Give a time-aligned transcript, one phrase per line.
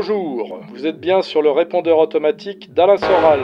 [0.00, 3.40] Bonjour, vous êtes bien sur le répondeur automatique d'Alain Soral.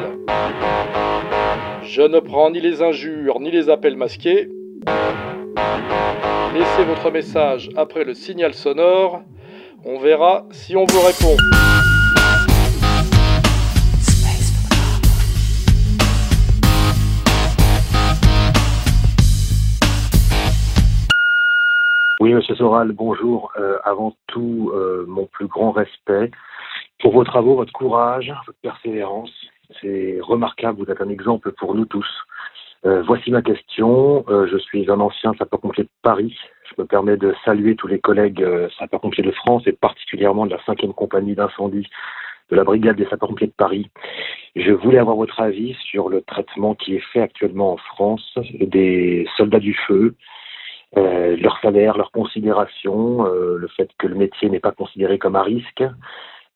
[1.82, 4.48] Je ne prends ni les injures ni les appels masqués.
[6.54, 9.22] Laissez votre message après le signal sonore.
[9.84, 11.36] On verra si on vous répond.
[22.24, 23.52] Oui, Monsieur Soral, bonjour.
[23.58, 26.30] Euh, avant tout, euh, mon plus grand respect
[27.04, 29.30] pour vos travaux, votre courage, votre persévérance.
[29.82, 32.08] C'est remarquable, vous êtes un exemple pour nous tous.
[32.86, 34.24] Euh, voici ma question.
[34.28, 36.34] je suis un ancien sapeur-pompier de Paris.
[36.70, 38.42] Je me permets de saluer tous les collègues
[38.78, 41.86] sapeurs-pompiers de France et particulièrement de la 5e compagnie d'incendie
[42.50, 43.90] de la brigade des sapeurs-pompiers de Paris.
[44.56, 49.26] Je voulais avoir votre avis sur le traitement qui est fait actuellement en France des
[49.36, 50.14] soldats du feu,
[50.96, 55.36] euh, leur salaire, leur considération, euh, le fait que le métier n'est pas considéré comme
[55.36, 55.84] un risque,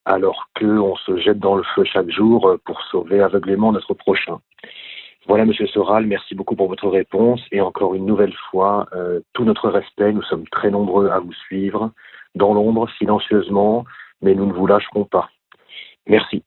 [0.08, 4.38] alors qu'on se jette dans le feu chaque jour euh, pour sauver aveuglément notre prochain.
[5.26, 8.86] Voilà, Monsieur Soral, merci beaucoup pour votre réponse et encore une nouvelle fois,
[9.34, 10.10] tout notre respect.
[10.10, 11.92] Nous sommes très nombreux à vous suivre,
[12.34, 13.84] dans l'ombre, silencieusement,
[14.22, 15.28] mais nous ne vous lâcherons pas.
[16.06, 16.42] Merci.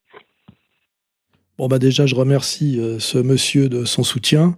[1.58, 4.56] Bon, bah déjà, je remercie euh, ce monsieur de son soutien.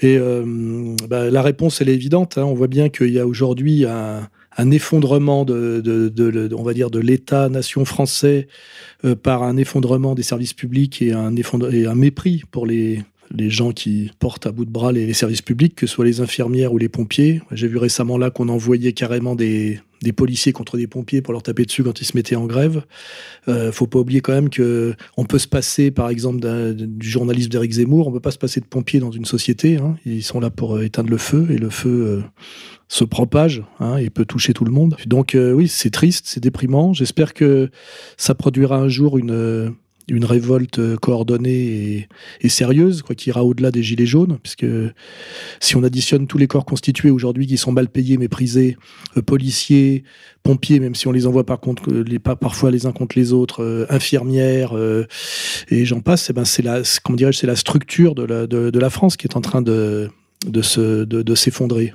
[0.00, 2.38] Et euh, bah, la réponse, elle est évidente.
[2.38, 2.44] Hein.
[2.44, 4.28] On voit bien qu'il y a aujourd'hui un,
[4.70, 8.48] effondrement de, on va dire, de l'État-nation français
[9.04, 13.02] euh, par un effondrement des services publics et un, et un mépris pour les,
[13.34, 16.20] les gens qui portent à bout de bras les, services publics, que ce soit les
[16.20, 17.40] infirmières ou les pompiers.
[17.52, 19.80] J'ai vu récemment là qu'on envoyait carrément des,
[20.12, 22.82] policiers contre des pompiers pour leur taper dessus quand ils se mettaient en grève.
[23.48, 26.40] Euh, faut pas oublier quand même que on peut se passer, par exemple,
[26.74, 29.76] du journalisme d'Éric Zemmour, on peut pas se passer de pompiers dans une société.
[29.76, 29.96] Hein.
[30.06, 32.22] Ils sont là pour euh, éteindre le feu et le feu euh,
[32.88, 34.96] se propage hein, et peut toucher tout le monde.
[35.06, 36.92] Donc euh, oui, c'est triste, c'est déprimant.
[36.92, 37.70] J'espère que
[38.16, 39.74] ça produira un jour une
[40.10, 42.08] une révolte euh, coordonnée
[42.40, 44.66] et, sérieuse, quoi, qui ira au-delà des gilets jaunes, puisque
[45.60, 48.76] si on additionne tous les corps constitués aujourd'hui qui sont mal payés, méprisés,
[49.16, 50.04] euh, policiers,
[50.42, 53.32] pompiers, même si on les envoie par contre euh, les, parfois les uns contre les
[53.32, 54.72] autres, infirmières
[55.68, 58.78] et j'en passe, eh ben c'est la, comment dirais c'est la structure de la, de,
[58.78, 60.08] la France qui est en train de
[60.46, 61.92] de se de, s'effondrer.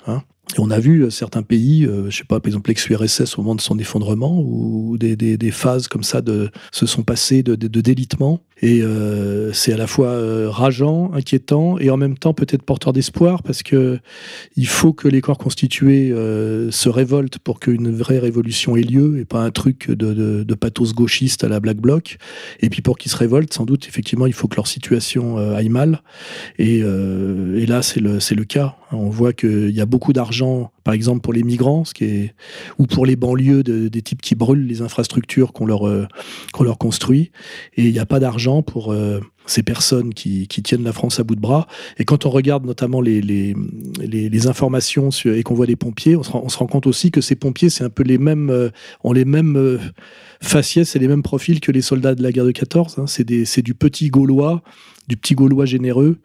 [0.54, 3.42] Et on a vu euh, certains pays, euh, je sais pas, par exemple l'ex-URSS au
[3.42, 7.44] moment de son effondrement, où des, des, des, phases comme ça de, se sont passées
[7.44, 8.42] de, de, de délitement.
[8.62, 12.94] Et euh, c'est à la fois euh, rageant, inquiétant et en même temps peut-être porteur
[12.94, 14.00] d'espoir parce que
[14.56, 19.20] il faut que les corps constitués euh, se révoltent pour qu'une vraie révolution ait lieu
[19.20, 22.18] et pas un truc de, de, de pathos gauchiste à la Black Bloc.
[22.62, 25.70] Et puis pour qu'ils se révoltent, sans doute, effectivement, il faut que leur situation aille
[25.70, 26.02] mal.
[26.58, 28.78] Et, et là, c'est le, c'est le cas.
[28.92, 31.84] On voit qu'il y a beaucoup d'argent par exemple pour les migrants,
[32.78, 36.08] ou pour les banlieues des types qui brûlent les infrastructures qu'on leur, euh,
[36.80, 37.32] construit.
[37.76, 41.24] Et il n'y a pas d'argent pour euh, ces personnes qui, tiennent la France à
[41.24, 41.68] bout de bras.
[41.98, 43.56] Et quand on regarde notamment les,
[44.48, 47.22] informations et qu'on voit les pompiers, on se, rend, on se, rend, compte aussi que
[47.22, 48.70] ces pompiers, c'est un peu les mêmes, euh,
[49.04, 49.80] ont les mêmes
[50.40, 53.00] faciès et les mêmes profils que les soldats de la guerre de 14.
[53.00, 53.06] Hein.
[53.08, 53.24] C'est
[53.64, 54.62] du petit Gaulois,
[55.08, 56.18] du petit Gaulois généreux.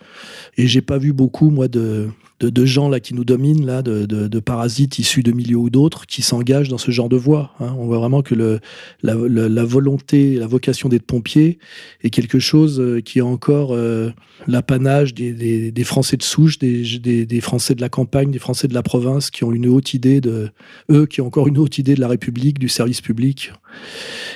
[0.56, 2.08] Et j'ai pas vu beaucoup, moi, de
[2.48, 6.22] de, gens là qui nous dominent, là, de, parasites issus de milieux ou d'autres, qui
[6.22, 7.52] s'engagent dans ce genre de voie.
[7.60, 7.74] Hein.
[7.78, 8.60] On voit vraiment que le,
[9.02, 11.58] la, volonté, la vocation d'être pompier
[12.02, 14.10] est quelque chose euh, qui est encore euh,
[14.46, 18.82] l'apanage des, Français de souche, des, des, Français de la campagne, des Français de la
[18.82, 20.50] province, qui ont une haute idée de
[20.90, 23.52] eux, qui ont encore une haute idée de la République, du service public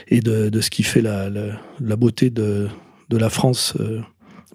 [0.08, 1.30] et de, ce qui fait la,
[1.96, 2.68] beauté de,
[3.10, 3.74] la France.
[3.80, 4.00] Euh,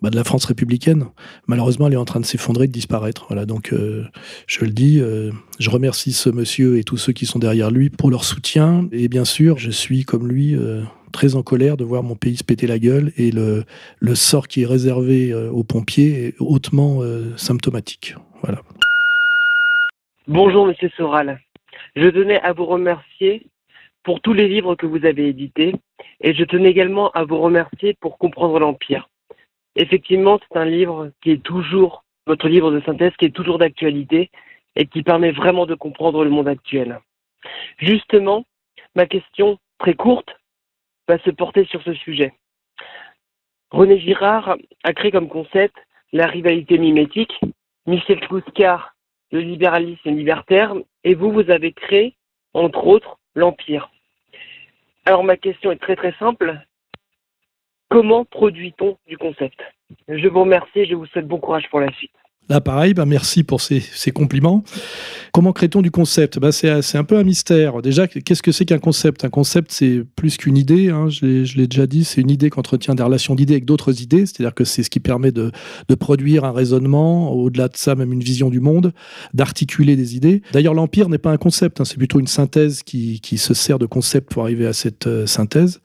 [0.02, 1.06] bah, de la France républicaine.
[1.48, 3.26] Malheureusement, elle est en train de s'effondrer, de disparaître.
[3.28, 4.06] Voilà, donc euh,
[4.48, 7.90] je le dis, euh, je remercie ce monsieur et tous ceux qui sont derrière lui
[7.90, 8.88] pour leur soutien.
[8.92, 12.38] Et bien sûr, je suis comme lui euh, très en colère de voir mon pays
[12.38, 13.66] se péter la gueule et le,
[14.16, 17.02] sort qui est réservé aux pompiers est hautement
[17.36, 18.16] symptomatique.
[18.44, 18.62] Voilà.
[20.28, 21.40] Bonjour Monsieur Soral.
[21.96, 23.48] Je tenais à vous remercier
[24.04, 25.74] pour tous les livres que vous avez édités
[26.22, 29.10] et je tenais également à vous remercier pour comprendre l'Empire.
[29.80, 34.30] Effectivement, c'est un livre qui est toujours, votre livre de synthèse, qui est toujours d'actualité
[34.76, 37.00] et qui permet vraiment de comprendre le monde actuel.
[37.78, 38.46] Justement,
[38.94, 40.36] ma question très courte
[41.08, 42.34] va se porter sur ce sujet.
[43.72, 45.78] René Girard a créé comme concept
[46.12, 47.40] la rivalité mimétique,
[47.86, 48.94] Michel Clouscar
[49.32, 50.74] le libéralisme libertaire,
[51.06, 52.16] et vous, vous avez créé,
[52.54, 53.90] entre autres, l'Empire.
[55.06, 56.60] Alors ma question est très très simple.
[57.90, 59.60] Comment produit-on du concept?
[60.08, 62.12] Je vous remercie et je vous souhaite bon courage pour la suite.
[62.50, 64.64] Là, pareil, bah, merci pour ces, compliments.
[65.34, 66.40] Comment crée-t-on du concept?
[66.40, 67.84] Bah, C'est un peu un mystère.
[67.84, 69.24] Déjà, qu'est-ce que c'est qu'un concept?
[69.24, 70.90] Un concept, c'est plus qu'une idée.
[70.90, 74.02] Hein, je l'ai déjà dit, c'est une idée qui entretient des relations d'idées avec d'autres
[74.02, 74.26] idées.
[74.26, 75.52] C'est-à-dire que c'est ce qui permet de,
[76.00, 78.94] produire un raisonnement, au-delà de ça, même une vision du monde,
[79.36, 80.42] d'articuler des idées.
[80.52, 83.86] D'ailleurs, l'Empire n'est pas un concept, hein, c'est plutôt une synthèse qui, se sert de
[83.86, 85.82] concept pour arriver à cette euh, synthèse.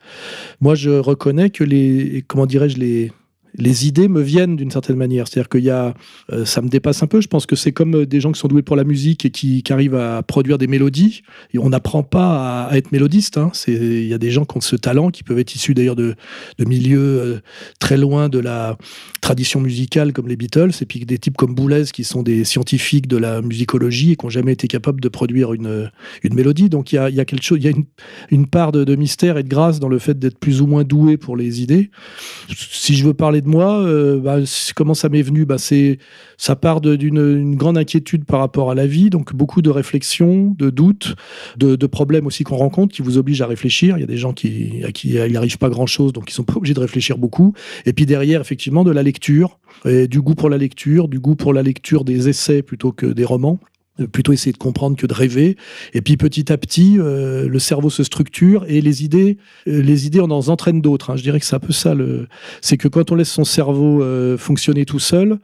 [0.61, 3.11] Moi, je reconnais que les, comment dirais-je, les
[3.57, 5.27] les idées me viennent d'une certaine manière.
[5.27, 5.93] C'est-à-dire qu'il y a,
[6.31, 7.21] euh, ça me dépasse un peu.
[7.21, 9.29] Je pense que c'est comme euh, des gens qui sont doués pour la musique et
[9.29, 11.23] qui, arrivent à produire des mélodies.
[11.57, 13.37] On n'apprend pas à, être mélodiste.
[13.37, 13.51] Hein.
[13.67, 16.15] Il y a des gens qui ont ce talent, qui peuvent être issus d'ailleurs de,
[16.59, 17.39] milieux euh,
[17.79, 18.77] très loin de la
[19.21, 23.07] tradition musicale, comme les Beatles, et puis des types comme Boulez, qui sont des scientifiques
[23.07, 25.91] de la musicologie et qui n'ont jamais été capables de produire une,
[26.23, 26.69] une mélodie.
[26.69, 27.73] Donc il y a, quelque chose, il y a
[28.29, 30.83] une, part de, de, mystère et de grâce dans le fait d'être plus ou moins
[30.83, 31.89] doué pour les idées.
[32.55, 34.37] Si je veux parler moi, euh, bah,
[34.75, 35.45] comment ça m'est venu?
[35.45, 35.99] Bah, c'est,
[36.37, 40.69] Ça part d'une grande inquiétude par rapport à la vie, donc beaucoup de réflexions, de
[40.69, 41.15] doutes,
[41.57, 43.97] de, problèmes aussi qu'on rencontre qui vous obligent à réfléchir.
[43.97, 46.43] Il y a des gens qui, à qui il n'arrive pas grand-chose, donc ils sont
[46.43, 47.53] pas obligés de réfléchir beaucoup.
[47.85, 51.35] Et puis derrière, effectivement, de la lecture, et du goût pour la lecture, du goût
[51.35, 53.59] pour la lecture des essais plutôt que des romans
[54.11, 55.55] plutôt essayer de comprendre que de rêver.
[55.93, 59.37] Et puis petit à petit, euh, le cerveau se structure et les idées,
[59.67, 61.11] euh, les idées, on en entraîne d'autres.
[61.11, 61.15] Hein.
[61.15, 61.93] Je dirais que c'est un peu ça.
[61.93, 62.27] Le...
[62.61, 65.39] C'est que quand on laisse son cerveau euh, fonctionner tout seul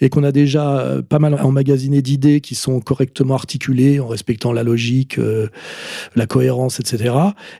[0.00, 4.62] et qu'on a déjà pas mal emmagasiné d'idées qui sont correctement articulées en respectant la
[4.62, 5.18] logique,
[6.16, 7.14] la cohérence, etc.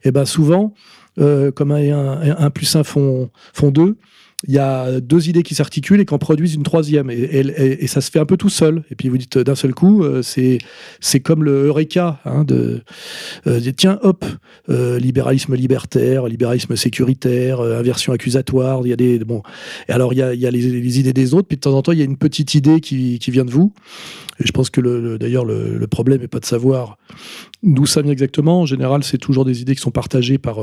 [0.04, 0.74] Et ben souvent,
[1.16, 3.96] comme un, un, plus un font, font deux,
[4.48, 7.10] il y a deux idées qui s'articulent et qui en produisent une troisième.
[7.10, 8.82] Et, ça se fait un peu tout seul.
[8.90, 12.82] Et puis vous dites d'un seul coup, euh, c'est comme le Eureka hein, de
[13.46, 14.24] euh, tiens hop,
[14.68, 18.80] euh, libéralisme libertaire, libéralisme sécuritaire, inversion accusatoire.
[18.84, 19.42] Il y a des bon.
[19.88, 21.48] Et alors il y a, y a les, idées des autres.
[21.48, 23.50] Puis de temps en temps il y a une petite idée qui, qui vient de
[23.50, 23.72] vous.
[24.40, 26.98] Et je pense que le, d'ailleurs le, le, problème n'est pas de savoir
[27.62, 28.62] d'où ça vient exactement.
[28.62, 30.58] En général, c'est toujours des idées qui sont partagées par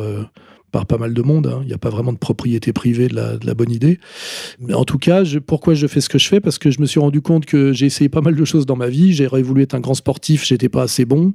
[0.71, 1.47] par pas mal de monde.
[1.47, 1.59] Hein.
[1.63, 3.99] Il n'y a pas vraiment de propriété privée de la, bonne idée.
[4.59, 6.39] Mais en tout cas, pourquoi je fais ce que je fais?
[6.39, 8.75] Parce que je me suis rendu compte que j'ai essayé pas mal de choses dans
[8.75, 9.13] ma vie.
[9.13, 11.33] J'ai voulu être un grand sportif, j'étais pas assez bon.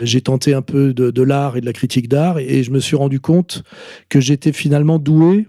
[0.00, 2.96] J'ai tenté un peu de, l'art et de la critique d'art, et, je me suis
[2.96, 3.62] rendu compte
[4.08, 5.46] que j'étais finalement doué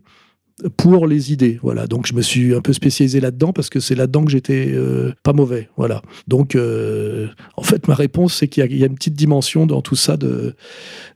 [0.78, 1.60] pour les idées.
[1.62, 1.88] Voilà.
[1.88, 5.14] Donc je me suis un peu spécialisé là-dedans parce que c'est là-dedans que j'étais euh,
[5.24, 5.70] pas mauvais.
[5.78, 6.02] Voilà.
[6.28, 9.96] Donc euh, en fait ma réponse c'est qu'il y, a une petite dimension dans tout
[9.96, 10.56] ça de,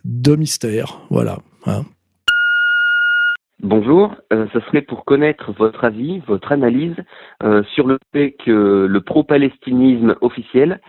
[0.05, 1.01] mystère.
[1.09, 1.39] Voilà.
[1.65, 1.85] Hein.
[3.63, 6.95] Bonjour, euh, ce serait pour connaître votre avis, votre analyse
[7.43, 10.79] euh, sur le fait que le pro-palestinisme officiel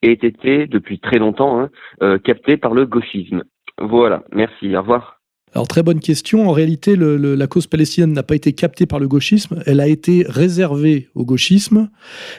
[0.00, 1.70] ait été depuis très longtemps hein,
[2.02, 3.44] euh, capté par le gauchisme.
[3.78, 5.20] Voilà, merci, au revoir.
[5.52, 6.48] Alors très bonne question.
[6.48, 10.24] En réalité, la cause palestinienne n'a pas été captée par le gauchisme, elle a été
[10.26, 11.90] réservée au gauchisme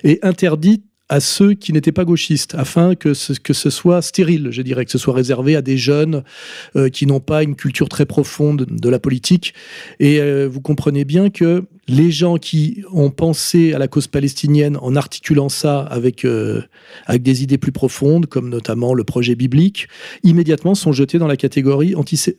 [0.03, 4.49] et interdite à ceux qui n'étaient pas gauchistes, afin que ce, que ce soit stérile,
[4.51, 6.23] je dirais, que ce soit réservé à des jeunes
[6.75, 9.53] euh, qui n'ont pas une culture très profonde de la politique.
[9.99, 14.77] Et euh, vous comprenez bien que les gens qui ont pensé à la cause palestinienne
[14.81, 16.61] en articulant ça avec, euh,
[17.05, 19.87] avec des idées plus profondes, comme notamment le projet biblique,
[20.23, 21.93] immédiatement sont jetés dans la catégorie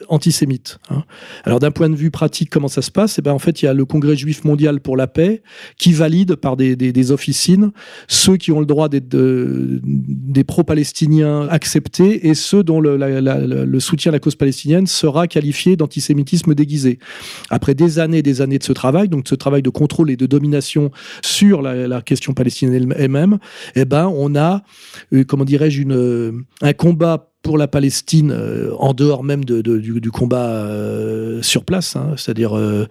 [0.09, 0.79] antisémite.
[0.91, 1.05] Hein.
[1.45, 3.19] Alors d'un point de vue pratique, comment ça se passe?
[3.19, 5.43] Eh ben, En fait, il y a le Congrès juif mondial pour la paix
[5.79, 6.77] qui valide par des,
[7.13, 7.71] officines
[8.09, 14.11] ceux qui ont le droit d'être des pro-palestiniens acceptés et ceux dont le, le, soutien
[14.11, 16.99] à la cause palestinienne sera qualifié d'antisémitisme déguisé.
[17.51, 20.11] Après des années et des années de ce travail, donc de ce travail de contrôle
[20.11, 20.91] et de domination
[21.23, 23.39] sur la, question palestinienne elle-même,
[23.75, 24.63] eh ben, on a,
[25.13, 25.83] euh, comment dirais-je,
[26.63, 32.15] un combat pour la Palestine, euh, en dehors même du, combat euh, sur place, hein,
[32.17, 32.89] c'est-à-dire euh,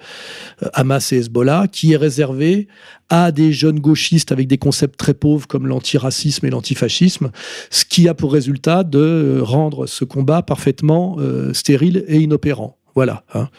[0.72, 2.70] Hamas et Hezbollah, qui est réservé
[3.10, 7.32] à des jeunes gauchistes avec des concepts très pauvres comme l'antiracisme et l'antifascisme,
[7.70, 11.18] ce qui a pour résultat de rendre ce combat parfaitement
[11.52, 12.78] stérile et inopérant.
[12.96, 13.24] Voilà.
[13.34, 13.50] Hein.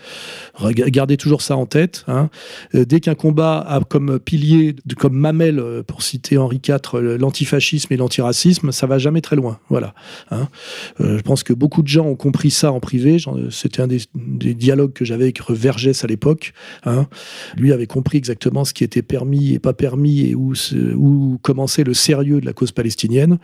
[0.72, 2.04] Gardez toujours ça en tête.
[2.08, 2.30] Hein.
[2.74, 7.92] Euh, dès qu'un combat a comme pilier, comme mamelle, euh, pour citer Henri IV, l'antifascisme
[7.92, 9.58] et l'antiracisme, ça va jamais très loin.
[9.68, 9.94] Voilà.
[10.30, 10.48] Hein.
[11.00, 13.18] Euh, je pense que beaucoup de gens ont compris ça en privé.
[13.50, 16.54] C'était un des, dialogues que j'avais avec Vergès à l'époque.
[17.56, 20.54] Lui avait compris exactement ce qui était permis et pas permis et où,
[20.96, 23.38] où commençait le sérieux de la cause palestinienne.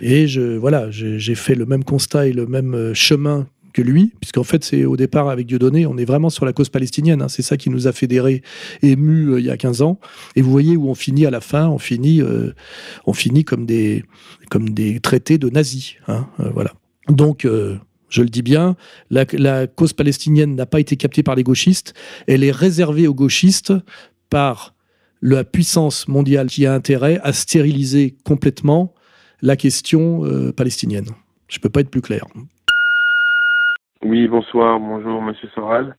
[0.00, 4.44] Et je, voilà, j'ai fait le même constat et le même chemin que lui, puisqu'en
[4.44, 7.22] fait, c'est au départ avec Dieudonné, on est vraiment sur la cause palestinienne.
[7.22, 7.28] Hein.
[7.28, 8.42] c'est ça qui nous a fédérés,
[8.82, 9.98] émus euh, il y a 15 ans.
[10.36, 12.52] Et vous voyez où on finit à la fin, on finit, euh,
[13.06, 14.04] on finit comme des,
[14.50, 15.94] comme des traités de nazis.
[16.08, 16.72] Hein, euh, voilà.
[17.08, 17.46] Donc,
[18.10, 18.76] je le dis bien,
[19.10, 21.94] la, cause palestinienne n'a pas été captée par les gauchistes,
[22.26, 23.72] elle est réservée aux gauchistes
[24.30, 24.74] par
[25.20, 28.94] la puissance mondiale qui a intérêt à stériliser complètement
[29.42, 31.08] la question euh, palestinienne.
[31.48, 32.26] Je ne peux pas être plus clair.
[34.04, 35.96] Oui, bonsoir, bonjour Monsieur Soral.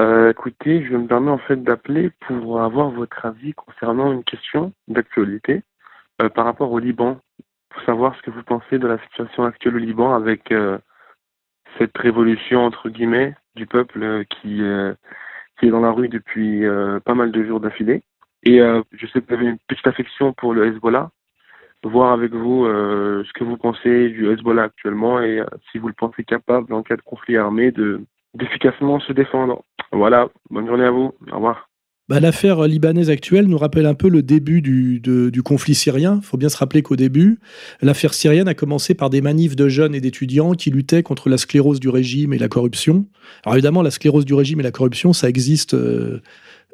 [0.00, 4.72] Euh, écoutez, je me permets en fait d'appeler pour avoir votre avis concernant une question
[4.88, 5.62] d'actualité
[6.20, 7.20] euh, par rapport au Liban,
[7.68, 10.52] pour savoir ce que vous pensez de la situation actuelle au Liban avec
[11.78, 14.62] cette révolution entre guillemets du peuple qui
[15.58, 16.64] qui est dans la rue depuis
[17.04, 18.02] pas mal de jours d'affilée.
[18.42, 21.10] Et je sais que vous avez une petite affection pour le Hezbollah
[21.88, 25.88] voir avec vous euh, ce que vous pensez du Hezbollah actuellement et euh, si vous
[25.88, 28.00] le pensez capable en cas de conflit armé de
[28.34, 29.64] d'efficacement se défendre.
[29.92, 31.68] Voilà, bonne journée à vous, au revoir.
[32.08, 36.18] Bah, L'affaire libanaise actuelle nous rappelle un peu le début du, du conflit syrien.
[36.20, 37.38] Il faut bien se rappeler qu'au début,
[37.82, 41.38] l'affaire syrienne a commencé par des manifs de jeunes et d'étudiants qui luttaient contre la
[41.38, 43.06] sclérose du régime et la corruption.
[43.44, 46.20] Alors évidemment, la sclérose du régime et la corruption, ça existe euh,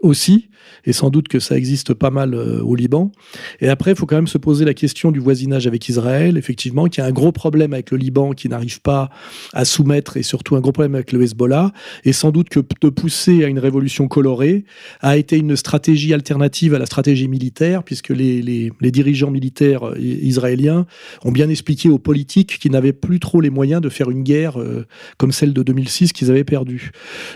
[0.02, 0.48] aussi,
[0.84, 3.12] et sans doute que ça existe pas mal euh, au Liban.
[3.60, 6.86] Et après, il faut quand même se poser la question du voisinage avec Israël, effectivement,
[6.86, 9.10] qui a un gros problème avec le Liban, qui n'arrive pas
[9.52, 11.72] à soumettre, et surtout un gros problème avec le Hezbollah,
[12.04, 14.64] et sans doute que de pousser à une révolution colorée
[15.00, 19.98] a été une stratégie alternative à la stratégie militaire, puisque les, les, dirigeants militaires euh,
[19.98, 20.86] israéliens
[21.24, 24.60] ont bien expliqué aux politiques qu'ils n'avaient plus trop les moyens de faire une guerre
[24.60, 24.86] euh,
[25.18, 26.92] comme celle de 2006 qu'ils avaient perdue.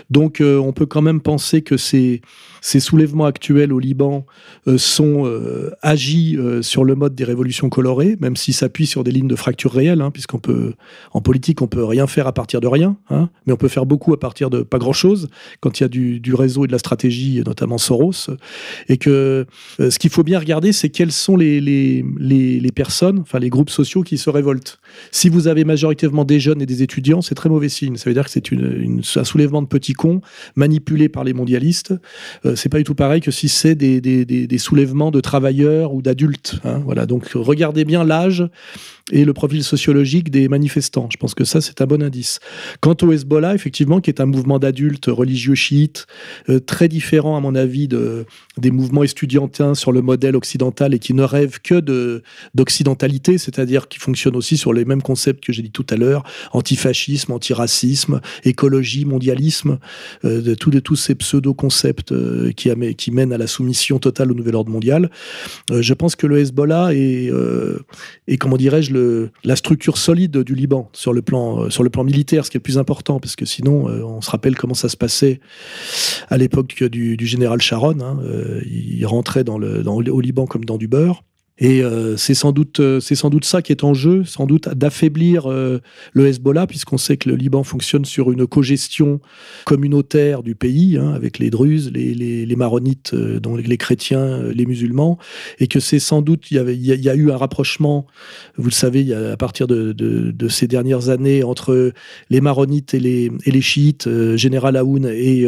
[0.09, 2.21] Donc on peut quand même penser que c'est
[2.61, 4.25] ces soulèvements actuels au Liban
[4.67, 9.03] euh, sont euh, agis euh, sur le mode des révolutions colorées, même s'ils s'appuient sur
[9.03, 10.11] des lignes de fracture réelles, hein,
[11.23, 14.13] politique, on peut rien faire à partir de rien, hein, mais on peut faire beaucoup
[14.13, 17.41] à partir de pas grand-chose, quand il y a du, réseau et de la stratégie,
[17.45, 18.29] notamment Soros,
[18.87, 19.45] et que
[19.79, 22.03] ce qu'il faut bien regarder, c'est quelles sont les,
[22.75, 24.79] personnes, enfin les groupes sociaux qui se révoltent.
[25.11, 27.97] Si vous avez majoritairement des jeunes et des étudiants, c'est très mauvais signe.
[27.97, 30.21] Ça veut dire que c'est un soulèvement de petits cons
[30.55, 31.93] manipulés par les mondialistes.
[32.55, 36.01] C'est pas du tout pareil que si c'est des, des, des, soulèvements de travailleurs ou
[36.01, 36.59] d'adultes.
[36.63, 37.05] Hein, voilà.
[37.05, 38.45] Donc regardez bien l'âge
[39.11, 41.07] et le profil sociologique des manifestants.
[41.11, 42.39] Je pense que ça, c'est un bon indice.
[42.79, 46.07] Quant au Hezbollah, effectivement, qui est un mouvement d'adultes religieux chiites,
[46.49, 48.25] euh, très différent, à mon avis, de,
[48.57, 52.23] des mouvements estudiantins sur le modèle occidental et qui ne rêvent que de,
[52.55, 56.23] d'occidentalité, c'est-à-dire qui fonctionnent aussi sur les mêmes concepts que j'ai dit tout à l'heure,
[56.53, 59.79] antifascisme, antiracisme, écologie, mondialisme,
[60.25, 64.55] euh, de, tous, ces pseudo-concepts euh, qui, qui mènent à la soumission totale au nouvel
[64.55, 65.09] ordre mondial.
[65.69, 67.31] je pense que le Hezbollah est,
[68.27, 68.93] est comment dirais-je,
[69.43, 72.57] la structure solide du Liban sur le plan, euh, sur le plan militaire, ce qui
[72.57, 75.39] est le plus important, parce que sinon, euh, on se rappelle comment ça se passait
[76.29, 77.99] à l'époque du, général Sharon.
[78.01, 81.23] Hein, euh, il rentrait au Liban comme dans du beurre.
[81.61, 84.47] Et euh, c'est sans doute euh, c'est sans doute ça qui est en jeu, sans
[84.47, 85.79] doute d'affaiblir euh,
[86.11, 89.21] le Hezbollah, puisqu'on sait que le Liban fonctionne sur une cogestion
[89.65, 94.65] communautaire du pays, hein, avec les Druzes, les, les, les maronites, dont les, chrétiens, les
[94.65, 95.19] musulmans,
[95.59, 98.07] et que c'est sans doute il y, avait, il y, a, eu un rapprochement,
[98.57, 101.93] vous le savez, y a, à partir de, de, de, ces dernières années entre
[102.31, 105.45] les maronites et les, et les chiites, général Aoun et,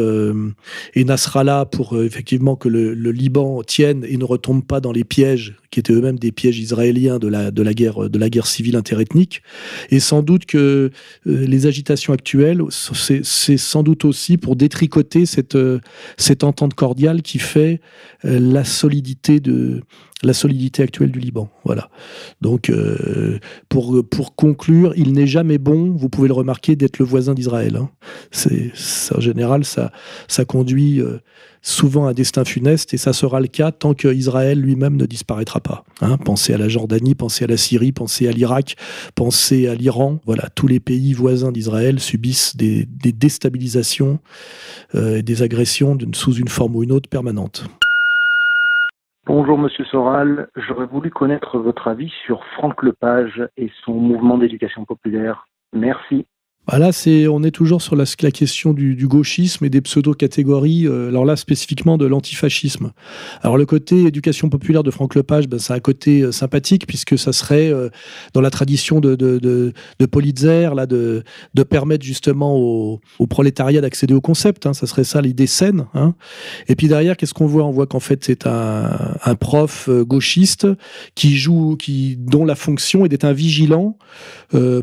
[0.94, 5.04] et Nasrallah, pour effectivement que le, le Liban tienne et ne retombe pas dans les
[5.04, 8.48] pièges qui étaient eux-mêmes des pièges israéliens de la, de la, guerre, de la guerre
[8.48, 9.42] civile interethnique.
[9.90, 10.92] Et sans doute que
[11.28, 15.80] euh, les agitations actuelles, c'est sans doute aussi pour détricoter cette, euh,
[16.18, 17.82] cette entente cordiale qui fait
[18.26, 19.82] euh, la solidité de
[20.24, 21.50] la solidité actuelle du Liban.
[21.66, 21.90] Voilà.
[22.42, 22.72] Donc,
[23.70, 27.76] pour, pour conclure, il n'est jamais bon, vous pouvez le remarquer, d'être le voisin d'Israël.
[27.78, 27.90] Hein.
[28.32, 28.72] C'est
[29.16, 29.92] en général, ça,
[30.28, 31.02] ça conduit
[31.64, 35.86] souvent un destin funeste, et ça sera le cas tant qu'Israël lui-même ne disparaîtra pas.
[36.02, 36.18] Hein.
[36.18, 38.76] pensez à la Jordanie, pensez à la Syrie, pensez à l'Irak,
[39.16, 40.20] pensez à l'Iran.
[40.26, 44.20] Voilà, tous les pays voisins d'Israël subissent des, déstabilisations
[44.94, 47.64] euh, des agressions sous une forme ou une autre permanente.
[49.26, 54.84] Bonjour Monsieur Soral, j'aurais voulu connaître votre avis sur Franck Lepage et son mouvement d'éducation
[54.84, 55.48] populaire.
[55.72, 56.28] Merci.
[56.66, 61.10] Bah là, c'est, on est toujours sur la, question du, gauchisme et des pseudo-catégories, euh,
[61.10, 62.94] alors là, spécifiquement de l'antifascisme.
[63.42, 67.18] Alors, le côté éducation populaire de Franck Lepage, ben, c'est un côté euh, sympathique, puisque
[67.18, 67.90] ça serait euh,
[68.34, 73.28] dans la tradition de, de, de, de Politzer, là, de, de permettre justement au, au
[73.28, 74.66] prolétariat d'accéder au concept.
[74.66, 75.88] Hein, ça serait ça l'idée saine.
[75.94, 76.16] Hein.
[76.70, 77.66] Et puis derrière, qu'est-ce qu'on voit?
[77.66, 80.66] On voit qu'en fait, c'est un, un prof gauchiste
[81.14, 83.98] qui joue, qui, dont la fonction est d'être un vigilant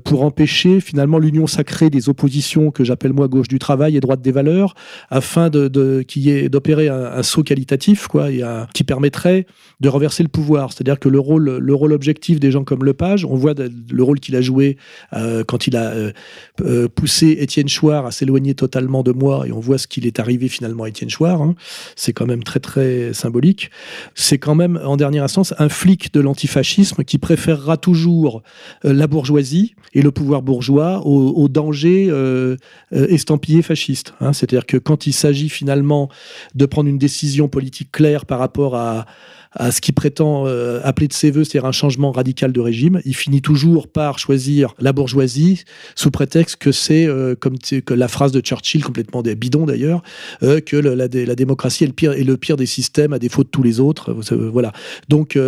[0.04, 4.00] pour empêcher finalement l'union sacrée créer des oppositions que j'appelle moi gauche du travail et
[4.00, 4.74] droite des valeurs,
[5.08, 6.04] afin de, de
[6.48, 8.42] d'opérer un, saut qualitatif, quoi, et
[8.74, 9.46] qui permettrait
[9.80, 10.72] de renverser le pouvoir.
[10.72, 14.20] C'est-à-dire que le rôle, le rôle objectif des gens comme Lepage, on voit le rôle
[14.20, 14.76] qu'il a joué
[15.12, 16.12] euh, quand il a euh,
[16.60, 20.18] euh, poussé Étienne Chouard à s'éloigner totalement de moi, et on voit ce qu'il est
[20.18, 21.42] arrivé finalement à Étienne Chouard.
[21.42, 21.54] Hein.
[21.96, 23.70] C'est quand même très très symbolique.
[24.14, 28.42] C'est quand même en dernière instance un flic de l'antifascisme qui préférera toujours
[28.82, 32.56] la bourgeoisie et le pouvoir bourgeois au, danger euh,
[32.90, 34.14] estampillé fasciste.
[34.20, 34.32] Hein.
[34.32, 36.08] C'est-à-dire que quand il s'agit finalement
[36.54, 39.06] de prendre une décision politique claire par rapport à,
[39.52, 43.00] à ce qu'il prétend euh, appeler de ses voeux, c'est-à-dire un changement radical de régime,
[43.04, 45.64] il finit toujours par choisir la bourgeoisie
[45.96, 47.56] sous prétexte que c'est, euh, comme
[47.88, 50.02] la phrase de Churchill, complètement bidon d'ailleurs,
[50.42, 51.88] euh, que la, démocratie est
[52.22, 54.12] le, pire, des systèmes à défaut de tous les autres.
[54.52, 54.72] voilà.
[55.08, 55.38] Donc,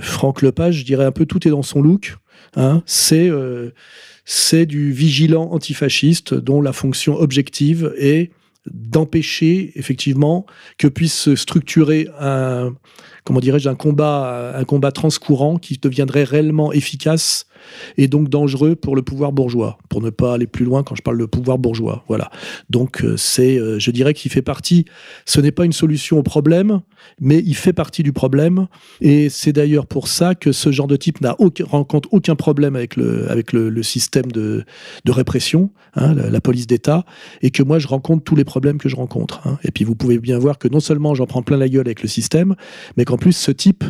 [0.00, 2.16] Franck Lepage, je dirais un peu tout est dans son look.
[2.54, 8.30] Hein, c'est du vigilant antifasciste dont la fonction objective est
[8.72, 10.46] d'empêcher effectivement
[10.78, 12.74] que puisse se structurer un
[13.24, 17.45] comment dirais-je un combat un combat transcourant qui deviendrait réellement efficace
[17.96, 21.02] et donc dangereux pour le pouvoir bourgeois pour ne pas aller plus loin quand je
[21.02, 22.30] parle de pouvoir bourgeois voilà
[22.70, 24.84] donc euh, c'est euh, je dirais qu'il fait partie
[25.24, 26.80] ce n'est pas une solution au problème
[27.20, 28.66] mais il fait partie du problème
[29.00, 32.76] et c'est d'ailleurs pour ça que ce genre de type n'a aucun, rencontre aucun problème
[32.76, 34.64] avec le avec le, système de,
[35.04, 37.04] de répression hein, la, police d'État
[37.42, 39.58] et que moi je rencontre tous les problèmes que je rencontre hein.
[39.62, 42.02] et puis vous pouvez bien voir que non seulement j'en prends plein la gueule avec
[42.02, 42.54] le système
[42.96, 43.84] mais qu'en plus ce type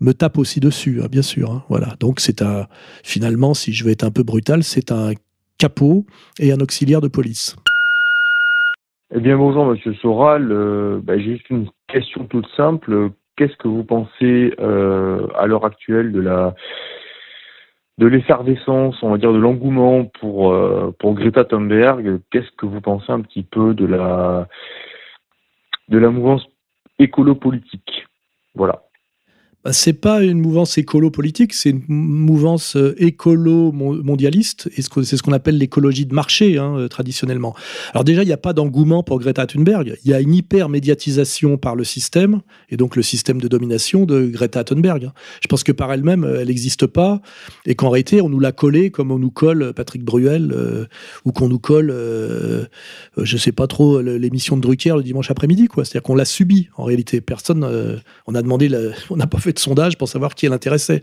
[0.00, 1.50] me tape aussi dessus, hein, bien sûr.
[1.50, 1.64] Hein.
[1.68, 1.94] voilà.
[2.00, 2.66] Donc c'est un,
[3.02, 5.12] finalement, si je vais être un peu brutal, c'est un
[5.58, 6.04] capot
[6.38, 7.56] et un auxiliaire de police.
[9.14, 13.10] Eh bien bonjour Monsieur Soral, euh, bah, j'ai juste une question toute simple.
[13.36, 16.54] Qu'est-ce que vous pensez euh, à l'heure actuelle de la
[17.98, 22.20] de l'effervescence, on va dire de l'engouement pour euh, pour Greta Thunberg?
[22.30, 24.48] Qu'est-ce que vous pensez un petit peu de la
[25.88, 26.44] de la mouvance
[26.98, 28.06] écolo-politique?
[28.56, 28.85] Voilà.
[29.66, 35.32] Bah, c'est pas une mouvance écolo-politique, c'est une mouvance euh, écolo-mondialiste, et c'est ce qu'on
[35.32, 37.52] appelle l'écologie de marché, hein, euh, traditionnellement.
[37.92, 41.58] Alors déjà, il n'y a pas d'engouement pour Greta Thunberg, il y a une hyper-médiatisation
[41.58, 45.10] par le système, et donc le système de domination de Greta Thunberg.
[45.42, 47.20] Je pense que par elle-même, euh, elle n'existe pas,
[47.64, 50.54] et qu'en réalité, on nous l'a collée comme on nous colle Patrick Bruel,
[51.24, 51.92] ou qu'on nous colle,
[53.16, 55.84] je sais pas trop, l'émission de Drucker le dimanche après-midi, quoi.
[55.84, 57.20] C'est-à-dire qu'on l'a subi, en réalité.
[57.20, 57.68] Personne,
[58.28, 58.70] on a demandé,
[59.10, 61.02] on n'a pas fait de sondage pour savoir qui elle intéressait.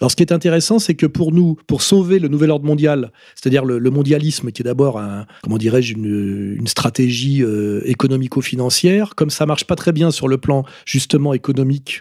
[0.00, 3.10] Alors, ce qui est intéressant, c'est que pour nous, pour sauver le nouvel ordre mondial,
[3.34, 9.46] c'est-à-dire le, mondialisme, qui est d'abord un, comment dirais-je, une, stratégie euh, économico-financière, comme ça
[9.46, 12.00] marche pas très bien sur le plan justement économique,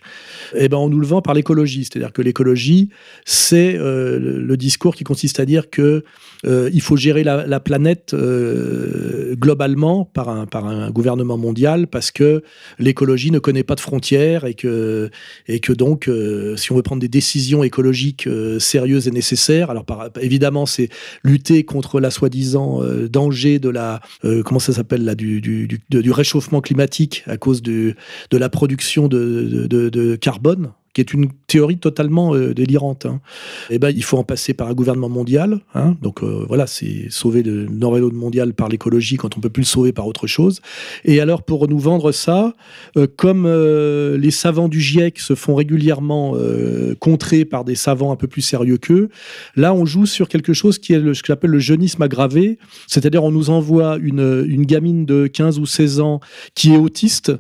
[0.56, 1.84] eh ben on nous le vend par l'écologie.
[1.84, 2.90] C'est-à-dire que l'écologie,
[3.26, 6.04] c'est euh, le discours qui consiste à dire que
[6.46, 8.16] euh, il faut gérer la, planète
[9.36, 12.44] globalement par un, par un gouvernement mondial parce que
[12.80, 15.10] l'écologie ne connaît pas de frontières et que,
[15.48, 19.70] et que donc euh, si on veut prendre des décisions écologiques euh, sérieuses et nécessaires,
[19.70, 19.86] alors
[20.20, 20.90] évidemment, c'est
[21.24, 24.02] lutter contre la soi-disant euh, danger de la
[24.46, 27.96] comment ça s'appelle là du, du, réchauffement climatique à cause de
[28.32, 33.06] la production de carbone qui est une théorie totalement euh, délirante.
[33.06, 33.20] Hein.
[33.70, 35.60] Eh ben, il faut en passer par un gouvernement mondial.
[35.74, 35.98] Hein.
[36.02, 39.68] Donc euh, voilà, c'est sauver le nord mondial par l'écologie quand on peut plus le
[39.68, 40.62] sauver par autre chose.
[41.04, 42.54] Et alors pour nous vendre ça,
[42.96, 46.36] euh, comme les savants du GIEC se font régulièrement
[47.00, 49.10] contrer par des savants un peu plus sérieux qu'eux,
[49.56, 53.24] là on joue sur quelque chose qui est ce que j'appelle le jeunisme aggravé, c'est-à-dire
[53.24, 56.20] on nous envoie une, une gamine de 15 ou 16 ans
[56.56, 57.32] qui est autiste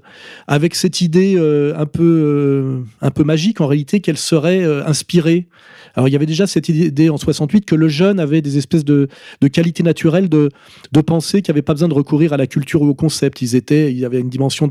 [0.47, 5.47] avec cette idée un peu un peu magique en réalité qu'elle serait euh, inspirée.
[5.95, 8.83] Alors il y avait déjà cette idée en 68 que le jeune avait des espèces
[8.83, 9.07] de,
[9.41, 10.49] de qualités naturelles de,
[10.91, 13.41] de penser qu'il n'y avait pas besoin de recourir à la culture ou au concept.
[13.41, 14.67] Ils étaient, il y avait une dimension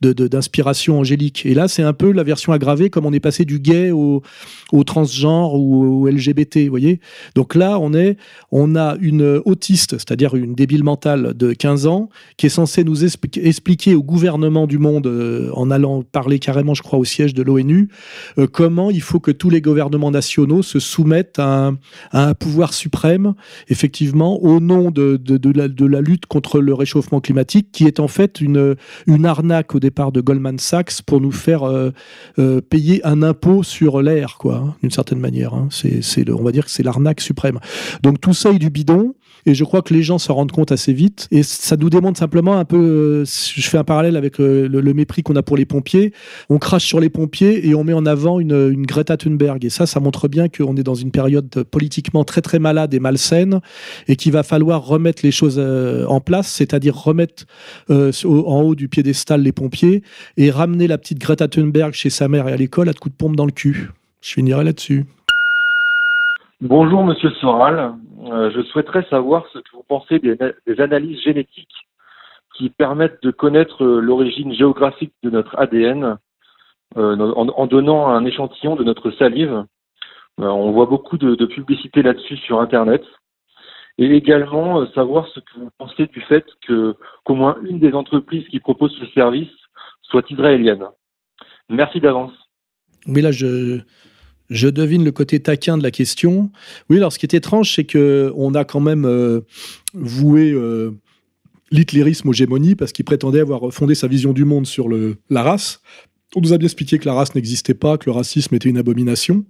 [0.00, 1.44] d'inspiration angélique.
[1.44, 4.22] Et là, c'est un peu la version aggravée, comme on est passé du gay au,
[4.72, 6.64] au transgenre ou au LGBT.
[6.64, 7.00] Vous voyez
[7.34, 8.16] Donc là, on est,
[8.50, 13.04] on a une autiste, c'est-à-dire une débile mentale de 15 ans, qui est censée nous
[13.04, 17.42] expliquer au gouvernement du monde, euh, en allant parler carrément, je crois, au siège de
[17.42, 17.88] l'ONU,
[18.38, 21.72] euh, comment il faut que tous les gouvernements nationaux se soumettent à
[22.12, 23.34] un, pouvoir suprême,
[23.68, 28.40] effectivement, au nom de, de, la, lutte contre le réchauffement climatique, qui est en fait
[28.40, 31.90] une, une arnaque au départ de Goldman Sachs pour nous faire euh,
[32.38, 35.54] euh, payer un impôt sur l'air, quoi, hein, d'une certaine manière.
[35.54, 35.68] Hein.
[35.70, 37.58] C'est, on va dire que c'est l'arnaque suprême.
[38.02, 39.14] Donc tout ça est du bidon.
[39.48, 41.26] Et je crois que les gens se rendent compte assez vite.
[41.30, 45.36] Et ça nous démontre simplement un peu, je fais un parallèle avec le, mépris qu'on
[45.36, 46.12] a pour les pompiers.
[46.50, 49.64] On crache sur les pompiers et on met en avant une, Greta Thunberg.
[49.64, 53.00] Et ça, ça montre bien qu'on est dans une période politiquement très très malade et
[53.00, 53.60] malsaine
[54.06, 57.44] et qu'il va falloir remettre les choses en place, c'est-à-dire remettre
[57.88, 60.02] en haut du piédestal les pompiers
[60.36, 63.16] et ramener la petite Greta Thunberg chez sa mère et à l'école à coups de
[63.16, 63.90] pompe dans le cul.
[64.20, 65.06] Je finirai là-dessus.
[66.60, 67.94] Bonjour Monsieur Soral,
[68.32, 71.86] euh, je souhaiterais savoir ce que vous pensez des, analyses génétiques
[72.56, 76.18] qui permettent de connaître euh, l'origine géographique de notre ADN
[76.96, 79.66] euh, en, donnant un échantillon de notre salive.
[80.38, 83.04] on voit beaucoup de, publicité là-dessus sur Internet.
[83.98, 88.58] Et également savoir ce que vous pensez du fait qu'au moins une des entreprises qui
[88.58, 89.52] proposent ce service
[90.02, 90.86] soit israélienne.
[91.68, 92.32] Merci d'avance.
[93.06, 93.80] Oui, là, je,
[94.50, 96.50] je devine le côté taquin de la question.
[96.88, 99.40] Oui, alors ce qui est étrange, c'est que on a quand même euh,
[99.94, 100.92] voué euh,
[101.70, 105.80] l'hitlérisme aux gémonies parce qu'il prétendait avoir fondé sa vision du monde sur la race.
[106.36, 108.76] On nous a bien expliqué que la race n'existait pas, que le racisme était une
[108.76, 109.46] abomination,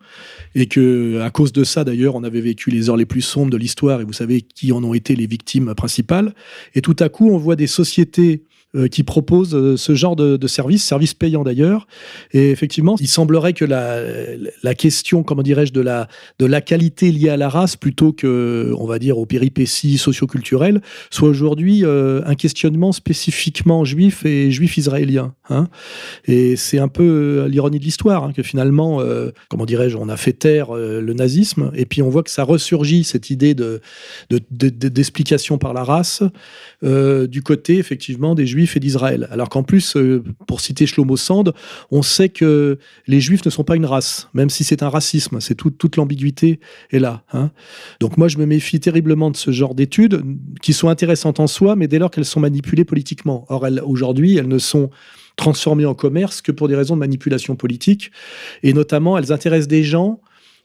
[0.55, 3.51] et que à cause de ça, d'ailleurs, on avait vécu les heures les plus sombres
[3.51, 6.35] de l'histoire, et vous savez qui en ont été les victimes principales.
[6.77, 8.45] Et tout à coup, on voit des sociétés
[8.90, 11.87] qui propose euh, ce genre de, de service, service payant d'ailleurs.
[12.33, 16.07] Et effectivement, il semblerait que la, question, comment dirais-je, de la,
[16.38, 20.83] de la qualité liée à la race, plutôt que, on va dire, aux péripéties socioculturelles,
[21.11, 25.35] soit aujourd'hui euh, un questionnement spécifiquement juif et juif israélien.
[25.48, 25.68] Hein.
[26.26, 29.00] Et c'est un peu l'ironie de l'histoire, hein, que finalement,
[29.48, 33.04] comment dirais-je, on a fait taire le nazisme, et puis on voit que ça ressurgit,
[33.04, 33.81] cette idée de,
[34.31, 36.22] d'explication de, par la race,
[36.83, 39.29] du côté, effectivement, des juifs et d'Israël.
[39.31, 41.53] Alors qu'en plus, euh, pour citer Shlomo Sand,
[41.90, 45.40] on sait que les juifs ne sont pas une race, même si c'est un racisme.
[45.40, 47.23] C'est toute l'ambiguïté est là.
[47.33, 47.51] Hein.
[48.01, 50.23] Donc moi, je me méfie terriblement de ce genre d'études
[50.62, 53.44] qui sont intéressantes en soi, mais dès lors qu'elles sont manipulées politiquement.
[53.49, 54.90] Or, aujourd'hui, elles ne sont
[55.37, 58.11] transformées en commerce que pour des raisons de manipulation politique.
[58.62, 60.21] Et notamment, elles intéressent des gens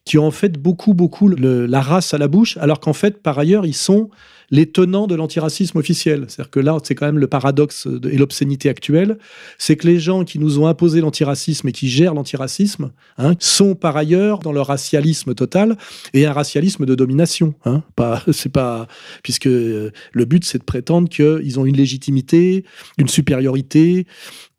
[0.05, 3.39] qui ont en fait beaucoup, beaucoup la race à la bouche, alors qu'en fait, par
[3.39, 4.09] ailleurs, ils sont
[4.53, 6.25] les tenants de l'antiracisme officiel.
[6.27, 9.17] C'est-à-dire que là, c'est quand même le paradoxe et l'obscénité actuelle,
[9.57, 13.73] c'est que les gens qui nous ont imposé l'antiracisme et qui gèrent l'antiracisme hein, sont
[13.73, 15.75] par ailleurs dans leur racialisme total
[16.13, 17.55] et un racialisme de domination.
[17.65, 17.81] Hein.
[18.31, 18.87] C'est pas
[19.23, 22.63] puisque le but c'est de prétendre qu'ils ont une légitimité,
[22.99, 24.05] une supériorité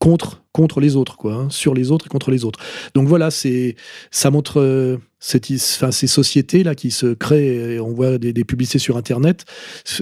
[0.00, 2.61] contre contre les autres, quoi, hein, sur les autres et contre les autres.
[2.95, 3.75] Donc voilà, c'est
[4.12, 8.97] ça montre euh, ces sociétés là qui se créent, et on voit des, publicités sur
[8.97, 9.45] Internet,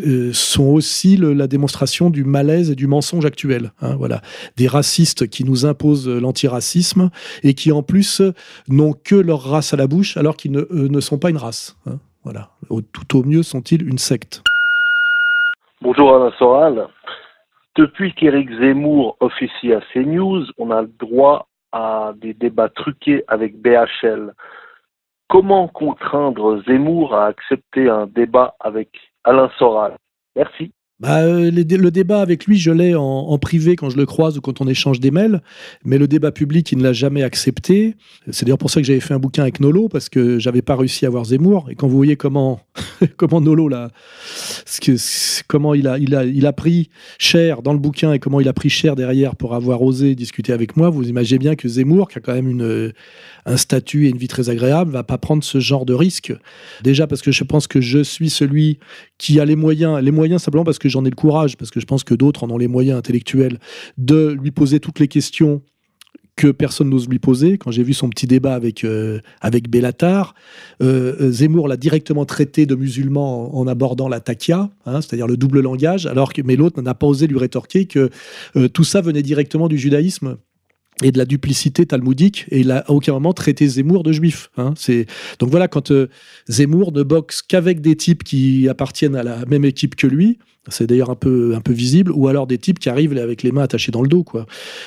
[0.07, 3.73] euh, sont aussi la démonstration du malaise et du mensonge actuel.
[3.81, 4.21] Hein, voilà,
[4.59, 7.09] des racistes qui nous imposent l'antiracisme
[7.43, 8.21] et qui en plus
[8.69, 11.79] n'ont que leur race à la bouche alors qu'ils ne, ne sont pas une race.
[11.87, 12.51] Hein, voilà,
[12.93, 14.43] tout au mieux sont-ils une secte.
[15.81, 16.89] Bonjour Alain Soral.
[17.75, 23.57] Depuis qu'Éric Zemmour officie à CNews, on a le droit à des débats truqués avec
[23.61, 24.35] BHL.
[25.29, 28.91] Comment contraindre Zemmour à accepter un débat avec
[29.25, 29.97] Alain Soral?
[30.37, 30.73] Merci.
[31.03, 34.41] Bah, euh, le débat avec lui, je l'ai en, privé quand je le croise ou
[34.41, 35.43] quand on échange des mails,
[35.85, 37.97] mais le débat public, il ne l'a jamais accepté.
[38.31, 40.77] C'est d'ailleurs pour ça que j'avais fait un bouquin avec Nolo, parce que j'avais pas
[40.77, 41.67] réussi à voir Zemmour.
[41.71, 42.61] Et quand vous voyez comment,
[43.17, 43.91] comment Nolo, là,
[45.49, 46.89] comment il a, il, a, il a pris
[47.19, 50.53] cher dans le bouquin et comment il a pris cher derrière pour avoir osé discuter
[50.53, 52.93] avec moi, vous imaginez bien que Zemmour, qui a quand même une,
[53.45, 56.33] un statut et une vie très agréable, va pas prendre ce genre de risque.
[56.85, 58.79] Déjà parce que je pense que je suis celui
[59.19, 61.81] qui a les moyens, les moyens simplement parce que j'en ai le courage, parce que
[61.81, 63.59] je pense que d'autres en ont les moyens intellectuels,
[63.99, 65.63] de lui poser toutes les questions
[66.37, 67.59] que personne n'ose lui poser.
[67.59, 70.35] Quand j'ai vu son petit débat avec, euh, avec Bellatar,
[70.83, 75.61] euh, Zemmour l'a directement traité de musulman en, abordant la takia, hein, c'est-à-dire le double
[75.61, 78.11] langage, alors que, mais l'autre n'a pas osé lui rétorquer que
[78.57, 80.37] euh, tout ça venait directement du judaïsme
[81.03, 84.51] et de la duplicité talmudique et il a à aucun moment traité Zemmour de juif.
[84.57, 84.75] Hein.
[84.77, 85.07] C'est
[85.39, 85.93] donc voilà quand
[86.49, 90.87] Zemmour ne boxe qu'avec des types qui appartiennent à la même équipe que lui, c'est
[90.87, 93.63] d'ailleurs un peu, un peu visible, ou alors des types qui arrivent avec les mains
[93.63, 94.23] attachées dans le dos.
[94.23, 94.47] Quoi.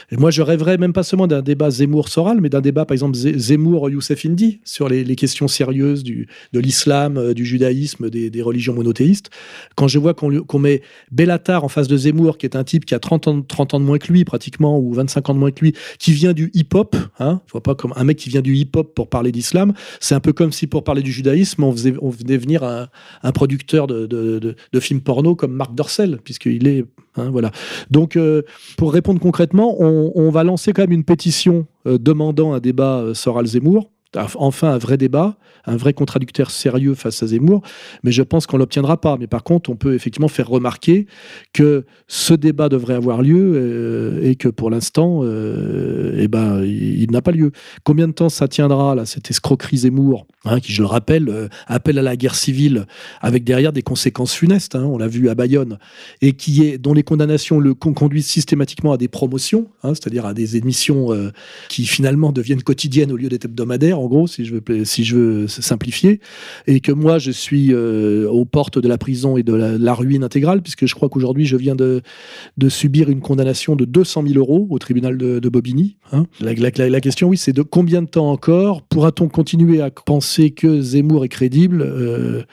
[0.10, 3.16] Et moi, je rêverais même pas seulement d'un débat Zemmour-Soral, mais d'un débat, par exemple,
[3.18, 9.30] Zemmour-Youssef Indy, sur les, questions sérieuses du, de l'islam, euh, du judaïsme, des, religions monothéistes.
[9.76, 12.94] Quand je vois qu'on met Bellatar en face de Zemmour, qui est un type qui
[12.94, 15.52] a 30 ans, 30 ans de moins que lui, pratiquement, ou 25 ans de moins
[15.52, 18.42] que lui, qui vient du hip-hop, hein, je vois pas comme un mec qui vient
[18.42, 21.72] du hip-hop pour parler d'islam, c'est un peu comme si pour parler du judaïsme, on,
[21.72, 22.88] faisait, on venait venir un,
[23.24, 26.86] un producteur de, de, de, de films porno comme Marc Dorcel, puisqu'il est.
[27.16, 27.52] Hein, voilà.
[27.90, 28.42] Donc, euh,
[28.78, 33.14] pour répondre concrètement, on, va lancer quand même une pétition euh, demandant un débat euh,
[33.14, 33.90] Soral-Zemmour.
[34.16, 37.62] Enfin un vrai débat, un vrai contradicteur sérieux face à Zemmour,
[38.04, 39.18] mais je pense qu'on l'obtiendra pas.
[39.20, 41.08] Mais par contre, on peut effectivement faire remarquer
[41.54, 47.10] que ce débat devrait avoir lieu euh, et que pour l'instant, euh, eh ben, il,
[47.12, 47.52] n'a pas lieu.
[47.84, 51.48] Combien de temps ça tiendra, là, cette escroquerie Zemmour, hein, qui, je le rappelle, euh,
[51.68, 52.86] appelle à la guerre civile
[53.22, 55.78] avec derrière des conséquences funestes, hein, on l'a vu à Bayonne,
[56.22, 60.34] et qui est, dont les condamnations le conduisent systématiquement à des promotions, hein, c'est-à-dire à
[60.34, 61.10] des émissions
[61.70, 66.20] qui finalement deviennent quotidiennes au lieu d'être hebdomadaires, en gros, si je veux, simplifier,
[66.68, 70.62] et que moi, je suis aux portes de la prison et de la, ruine intégrale,
[70.62, 72.02] puisque je crois qu'aujourd'hui, je viens de,
[72.70, 75.98] subir une condamnation de 200 000 euros au tribunal de, Bobigny.
[76.12, 76.26] Hein.
[76.40, 80.82] La, la, question, oui, c'est de combien de temps encore pourra-t-on continuer à penser que
[80.82, 82.44] Zemmour est crédible euh,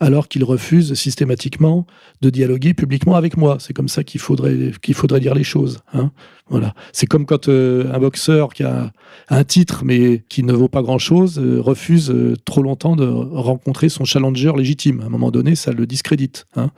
[0.00, 1.86] alors qu'il refuse systématiquement
[2.20, 3.58] de dialoguer publiquement avec moi?
[3.60, 5.80] C'est comme ça qu'il faudrait, qu'il faudrait dire les choses.
[5.92, 6.10] Hein.
[6.50, 6.74] Voilà.
[6.92, 8.90] C'est comme quand euh, un boxeur qui a
[9.28, 12.12] un titre mais qui ne vaut pas grand-chose euh, refuse
[12.44, 15.00] trop longtemps de rencontrer son challenger légitime.
[15.00, 16.46] À un moment donné, ça le discrédite.
[16.56, 16.70] Hein.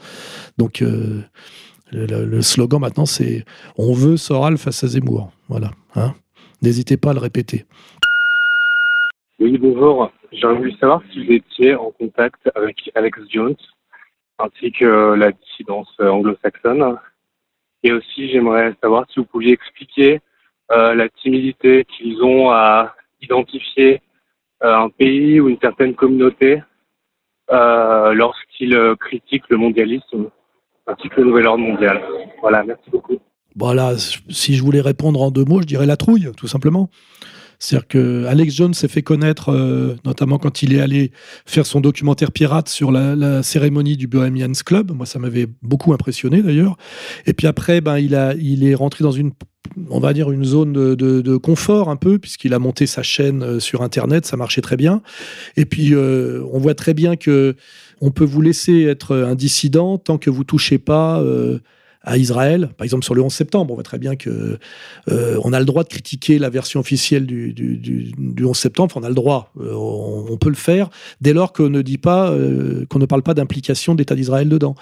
[0.59, 0.85] Donc
[1.91, 3.45] le, slogan maintenant, c'est
[3.79, 5.33] On veut Soral face à Zemmour.
[5.49, 5.71] Voilà.
[5.97, 6.15] Hein
[6.61, 7.65] N'hésitez pas à le répéter.
[9.41, 10.13] Oui, bonjour.
[10.43, 13.57] Voulu savoir si vous étiez en contact avec Alex Jones,
[14.39, 16.97] ainsi que la dissidence anglo-saxonne.
[17.83, 20.21] Et aussi, j'aimerais savoir si vous pouviez expliquer
[20.71, 24.01] euh, la timidité qu'ils ont à identifier
[24.63, 26.63] euh, un pays ou une certaine communauté
[27.51, 30.31] euh, lorsqu'ils critiquent le mondialisme
[30.87, 32.01] ainsi que le nouvel ordre mondial.
[32.41, 33.19] Voilà, merci beaucoup.
[33.55, 36.89] Voilà, si je voulais répondre en deux mots, je dirais la trouille, tout simplement.
[37.63, 41.13] C'est-à-dire que Alex Jones s'est fait connaître, euh, notamment quand il est allé
[41.47, 44.91] faire son documentaire pirate sur la, cérémonie du Bohemians Club.
[44.91, 46.77] Moi, ça m'avait beaucoup impressionné d'ailleurs.
[47.25, 49.31] Et puis après, ben, il, a, il est rentré dans une,
[49.91, 53.61] on va dire, une zone de, confort un peu, puisqu'il a monté sa chaîne euh,
[53.61, 55.01] sur Internet, ça marchait très bien.
[55.57, 57.55] Et puis, euh, on voit très bien que
[58.01, 61.23] on peut vous laisser être un dissident tant que vous touchez pas
[62.05, 62.71] à Israël.
[62.77, 64.59] Par exemple, sur le 11 septembre, on voit très bien que
[65.11, 68.97] euh, on a le droit de critiquer la version officielle du, du, du, 11 septembre.
[68.97, 72.35] on a le droit, euh, on, peut le faire dès lors qu'on ne dit pas,
[72.89, 74.75] qu'on ne parle pas d'implication d'État d'Israël dedans.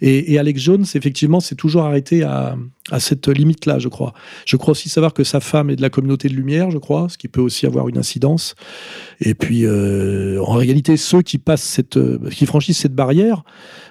[0.00, 2.56] Et, et, Alex Jones, effectivement, s'est toujours arrêté à,
[2.90, 4.14] à cette limite-là, je crois.
[4.46, 7.08] Je crois aussi savoir que sa femme est de la communauté de lumière, je crois,
[7.08, 8.54] ce qui peut aussi avoir une incidence.
[9.20, 13.42] Et puis, euh, en réalité, ceux qui passent cette, euh, qui franchissent cette barrière,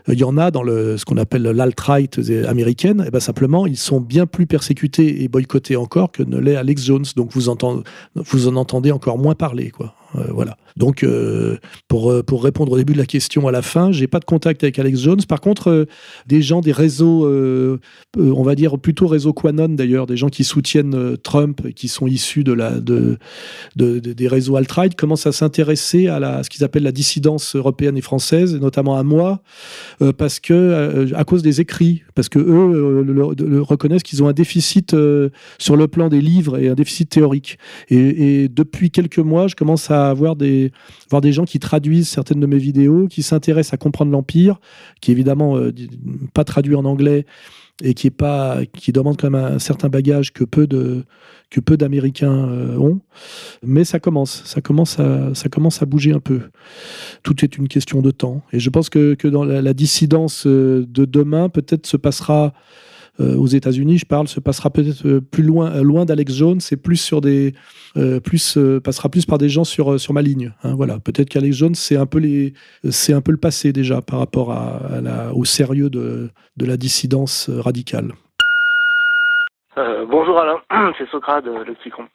[0.09, 3.03] euh, il y en a dans le, ce qu'on appelle l'alt-right américaine.
[3.07, 6.83] Et ben simplement, ils sont bien plus persécutés et boycottés encore que ne l'est Alex
[6.85, 7.05] Jones.
[7.15, 7.83] Donc, vous, entendez,
[8.15, 9.93] vous en entendez encore moins parler, quoi.
[10.31, 10.57] Voilà.
[10.77, 14.07] Donc, euh, pour, euh, pour répondre au début de la question à la fin, j'ai
[14.07, 15.21] pas de contact avec Alex Jones.
[15.27, 15.85] Par contre, euh,
[16.27, 17.27] des gens des réseaux,
[18.17, 22.43] on va dire plutôt réseau Quanon d'ailleurs, des gens qui soutiennent Trump, qui sont issus
[22.43, 23.17] de la, de,
[23.75, 28.53] des réseaux alt-right, commencent à s'intéresser à, ce qu'ils appellent la dissidence européenne et française,
[28.53, 29.41] et notamment à moi,
[30.17, 34.95] parce que à cause des écrits, parce que eux reconnaissent qu'ils ont un déficit
[35.57, 37.57] sur le plan des livres et un déficit théorique.
[37.89, 40.71] et depuis quelques mois, je commence à avoir des
[41.09, 44.59] voir des gens qui traduisent certaines de mes vidéos, qui s'intéressent à comprendre l'Empire,
[45.01, 45.73] qui évidemment euh,
[46.33, 47.25] pas traduit en anglais
[47.83, 51.03] et qui est pas qui demande quand même un certain bagage que peu de
[51.49, 52.99] que peu d'Américains euh, ont,
[53.63, 56.41] mais ça commence, ça commence à ça commence à bouger un peu.
[57.23, 60.85] Tout est une question de temps, et je pense que, que dans la dissidence euh,
[60.89, 62.53] de demain peut-être se passera
[63.19, 66.81] aux États-Unis, je parle, se passera peut-être euh, plus loin, euh, loin d'Alex Jones, c'est
[66.81, 67.53] plus sur des,
[68.23, 70.53] plus passera plus par des gens sur sur ma ligne.
[70.63, 72.53] Hein, voilà, peut-être qu'Alex Jones c'est un peu les,
[72.89, 76.77] c'est un peu le passé déjà par rapport à, la, au sérieux de, de la
[76.77, 78.13] dissidence radicale.
[80.09, 80.59] bonjour Alain,
[80.97, 82.07] c'est Socrate, le Psychon.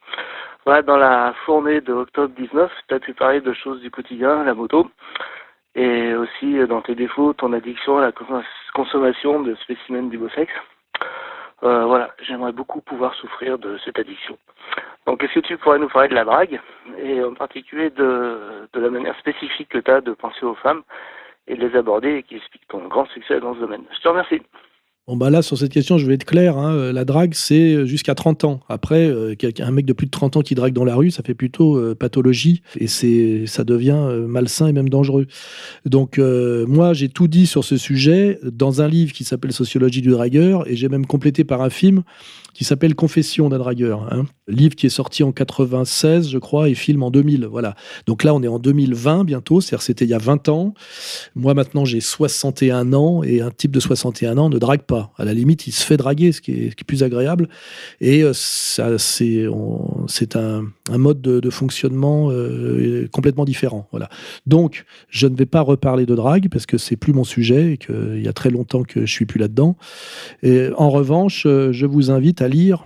[0.65, 4.45] Ouais, dans la fournée de octobre 19, tu as pu parler de choses du quotidien,
[4.45, 4.89] la moto,
[5.75, 8.13] et aussi dans tes défauts, ton addiction à la
[8.73, 10.53] consommation de spécimens du beau sexe.
[11.63, 14.37] Euh, voilà, j'aimerais beaucoup pouvoir souffrir de cette addiction.
[15.05, 16.59] Donc, est-ce que tu pourrais nous parler de la drague,
[16.97, 20.83] et en particulier de, de la manière spécifique que tu as de penser aux femmes
[21.47, 23.83] et de les aborder et qui explique ton grand succès dans ce domaine?
[23.95, 24.41] Je te remercie.
[25.05, 26.57] Bon, bah là, sur cette question, je vais être clair.
[26.57, 26.75] Hein.
[26.75, 28.61] Euh, la drague, c'est euh, jusqu'à 30 ans.
[28.69, 31.23] Après, euh, un mec de plus de 30 ans qui drague dans la rue, ça
[31.23, 35.27] fait plutôt pathologie et ça devient malsain et même dangereux.
[35.85, 40.11] Donc, moi, j'ai tout dit sur ce sujet dans un livre qui s'appelle Sociologie du
[40.11, 42.03] dragueur et j'ai même complété par un film
[42.53, 44.07] qui s'appelle Confession d'un dragueur.
[44.11, 44.25] Hein.
[44.47, 47.45] Livre qui est sorti en 96, je crois, et film en 2000.
[47.45, 47.75] Voilà.
[48.05, 50.73] Donc là, on est en 2020 bientôt, c'est-à-dire c'était il y a 20 ans.
[51.35, 55.25] Moi, maintenant, j'ai 61 ans et un type de 61 ans ne drague pas À
[55.25, 57.49] la limite, il se fait draguer, ce qui est, plus agréable.
[58.01, 59.45] Et ça, c'est,
[60.35, 62.31] un, mode de, fonctionnement
[63.11, 63.87] complètement différent.
[63.91, 64.09] Voilà.
[64.45, 67.77] Donc, je ne vais pas reparler de drague parce que c'est plus mon sujet et
[67.77, 69.77] qu'il y a très longtemps que je suis plus là-dedans.
[70.41, 72.85] Et en revanche, je vous invite à lire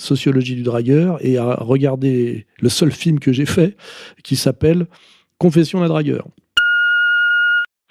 [0.00, 3.76] Sociologie du dragueur et à regarder le seul film que j'ai fait
[4.24, 4.86] qui s'appelle
[5.36, 6.26] Confession d'un dragueur.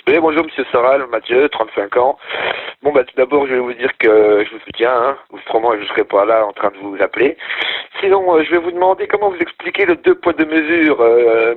[0.09, 2.17] Oui, bonjour Monsieur Soral, Mathieu, 35 ans.
[2.81, 5.17] Bon, bah, tout d'abord, je vais vous dire que je vous soutiens, hein.
[5.29, 7.37] autrement je ne serais pas là en train de vous appeler.
[8.01, 11.53] Sinon, euh, je vais vous demander comment vous expliquez le deux poids deux mesures euh,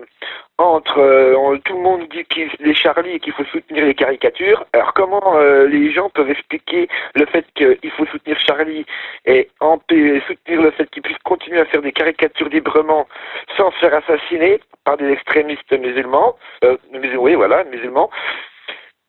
[0.64, 4.64] entre euh, tout le monde dit qu'il est Charlie et qu'il faut soutenir les caricatures.
[4.72, 8.84] Alors comment les gens peuvent expliquer le fait qu'il faut soutenir Charlie
[9.24, 13.06] et soutenir le fait qu'il puisse continuer à faire des caricatures librement
[13.56, 16.36] sans se faire assassiner par des extrémistes musulmans,
[17.18, 18.10] oui voilà musulmans.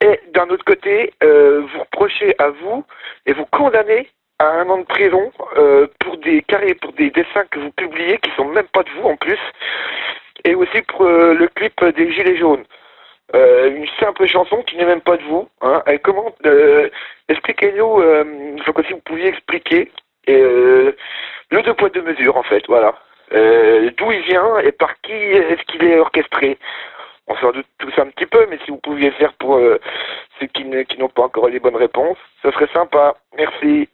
[0.02, 2.84] Et d'un autre côté, vous reprochez à vous
[3.26, 4.08] et vous condamnez
[4.40, 8.18] à un an de prison euh, pour des carrés, pour des dessins que vous publiez
[8.20, 9.40] qui sont même pas de vous en plus,
[10.44, 12.64] et aussi pour euh, le clip des Gilets jaunes.
[13.36, 15.50] Euh, une simple chanson qui n'est même pas de vous.
[15.62, 15.82] Hein.
[16.04, 16.36] Comment
[17.30, 18.02] Expliquez-nous,
[18.64, 19.92] faut si vous pouviez expliquer
[20.28, 20.96] le
[21.52, 22.94] deux poids deux mesures en fait, voilà.
[23.32, 26.58] D'où il vient et par qui est-ce qu'il est orchestré
[27.26, 30.66] on s'en doute tous un petit peu, mais si vous pouviez faire pour ceux qui,
[30.86, 33.16] qui n'ont pas encore les bonnes réponses, ce serait sympa.
[33.38, 33.88] Merci.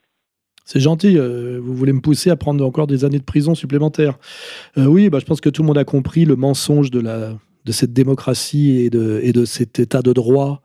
[0.64, 4.18] C'est gentil, euh, vous voulez me pousser à prendre encore des années de prison supplémentaires.
[4.78, 7.02] Euh, oui, bah, je pense que tout le monde a compris le mensonge de,
[7.70, 10.62] cette démocratie et de, et de cet état de droit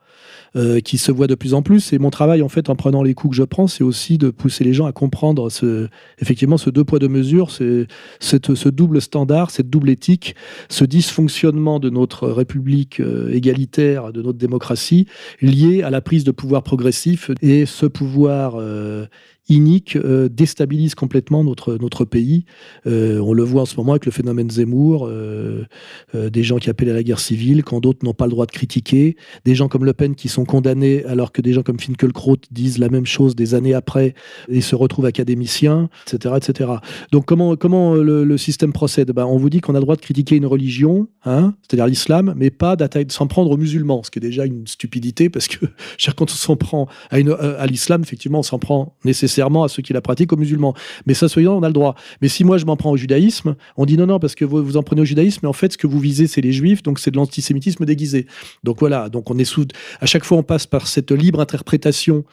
[0.56, 1.94] euh, qui se voit de plus en plus.
[1.94, 4.30] Et mon travail, en fait, en prenant les coups que je prends, c'est aussi de
[4.30, 5.50] pousser les gens à comprendre
[6.20, 7.86] effectivement ce deux poids deux mesures, ce,
[8.20, 10.36] ce double standard, cette double éthique,
[10.70, 13.02] ce dysfonctionnement de notre République
[13.32, 15.08] égalitaire, de notre démocratie,
[15.42, 18.60] lié à la prise de pouvoir progressif et ce pouvoir
[19.50, 22.46] inique euh, déstabilise complètement notre, notre pays.
[22.88, 25.66] Euh, on le voit en ce moment avec le phénomène Zemmour, euh,
[26.14, 28.52] des gens qui appellent à la guerre civile quand d'autres n'ont pas le droit de
[28.52, 32.38] critiquer, des gens comme Le Pen qui sont condamnés alors que des gens comme Finkielkraut
[32.52, 34.14] disent la même chose des années après
[34.50, 36.36] et se retrouvent académiciens, etc.
[36.38, 36.70] etc.
[37.12, 39.12] Donc comment, comment le, système procède?
[39.12, 42.34] Ben, On vous dit qu'on a le droit de critiquer une religion, hein, c'est-à-dire l'islam,
[42.36, 45.66] mais pas de s'en prendre aux musulmans, ce qui est déjà une stupidité parce que
[46.18, 49.94] quand on s'en prend à, à l'islam, effectivement, on s'en prend nécessairement à ceux qui
[49.94, 50.74] la pratiquent, aux musulmans.
[51.06, 51.96] Mais ça, soyons, on a le droit.
[52.22, 54.64] Mais si moi je m'en prends au judaïsme, on dit non, non, parce que vous,
[54.64, 56.84] vous en prenez au judaïsme, mais en fait, ce que vous visez, c'est les juifs,
[56.84, 58.28] donc c'est de l'antisémitisme déguisé.
[58.64, 59.66] Donc voilà, donc on est sous.
[60.02, 62.24] À chaque fois, on passe par cette libre interprétation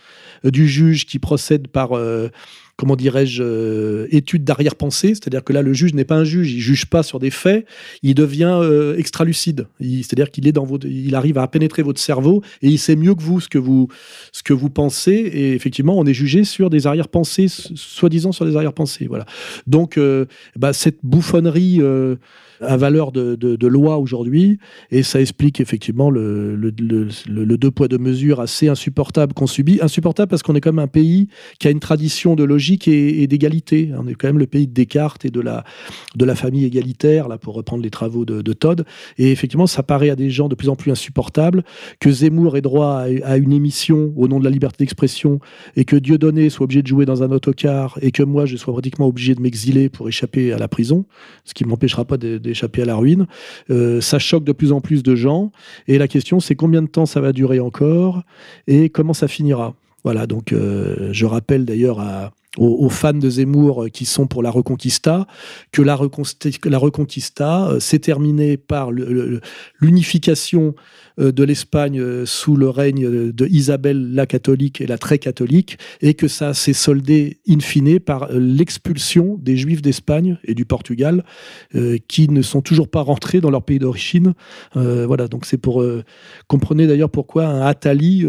[0.45, 1.97] euh, du juge qui procède par.
[1.97, 2.31] Euh,
[2.77, 6.61] comment dirais-je, euh, étude d'arrière-pensée, c'est-à-dire que là, le juge n'est pas un juge, il
[6.61, 7.67] juge pas sur des faits,
[8.03, 12.43] il devient euh, extra-lucide, c'est-à-dire qu'il est dans votre, il arrive à pénétrer votre cerveau
[12.63, 13.89] et il sait mieux que vous ce que vous,
[14.33, 18.57] ce que vous pensez, et effectivement, on est jugé sur des arrière-pensées, soi-disant sur des
[18.57, 19.27] arrière-pensées, voilà.
[19.67, 21.81] Donc, euh, bah, cette bouffonnerie
[22.63, 24.59] à valeur de, de, loi aujourd'hui,
[24.91, 26.73] et ça explique effectivement le, le,
[27.29, 29.79] le, deux poids deux mesures assez insupportable qu'on subit.
[29.83, 33.27] Insupportable parce qu'on est quand même un pays qui a une tradition de logique et,
[33.27, 33.91] d'égalité.
[33.99, 35.65] On est quand même le pays de Descartes et de la,
[36.17, 38.85] de la famille égalitaire, là, pour reprendre les travaux de, Todd.
[39.19, 41.65] Et effectivement, ça paraît à des gens de plus en plus insupportable
[42.01, 45.41] que Zemmour ait droit à, une émission au nom de la liberté d'expression
[45.77, 48.73] et que Dieudonné soit obligé de jouer dans un autocar et que moi, je sois
[48.73, 51.05] pratiquement obligé de m'exiler pour échapper à la prison,
[51.45, 53.27] ce qui ne m'empêchera pas de échapper à la ruine.
[53.71, 55.53] Euh, ça choque de plus en plus de gens.
[55.89, 58.23] Et la question, c'est combien de temps ça va durer encore
[58.67, 59.75] et comment ça finira?
[60.05, 62.01] Voilà, donc euh, je rappelle d'ailleurs
[62.59, 65.27] aux, fans de Zemmour qui sont pour la Reconquista,
[65.71, 68.91] que la, Reconquista, euh, s'est terminée par
[69.81, 70.75] l'unification
[71.21, 75.79] euh, de l'Espagne euh, sous le règne de Isabelle la catholique et la très catholique,
[76.01, 80.65] et que ça s'est soldé in fine par euh, l'expulsion des Juifs d'Espagne et du
[80.65, 81.25] Portugal,
[82.09, 84.35] qui ne sont toujours pas rentrés dans leur pays d'origine.
[84.75, 85.85] voilà, donc c'est pour
[86.47, 88.25] comprenez d'ailleurs pourquoi un Attali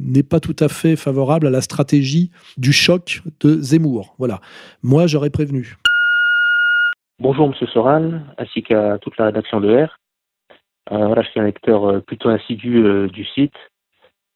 [0.00, 4.14] n'est pas tout à fait favorable à la stratégie du choc de Zemmour.
[4.18, 4.40] Voilà,
[4.82, 5.76] moi j'aurais prévenu.
[7.20, 9.96] Bonjour Monsieur Soral, ainsi qu'à toute la rédaction de R.
[10.92, 13.54] Euh, voilà, je suis un lecteur euh, plutôt assidu euh, du site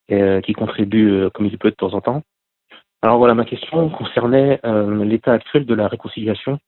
[0.08, 2.22] et qui contribue comme il peut de temps en temps.
[3.02, 4.58] Alors voilà, ma question concernait
[5.04, 6.58] l'état actuel de la réconciliation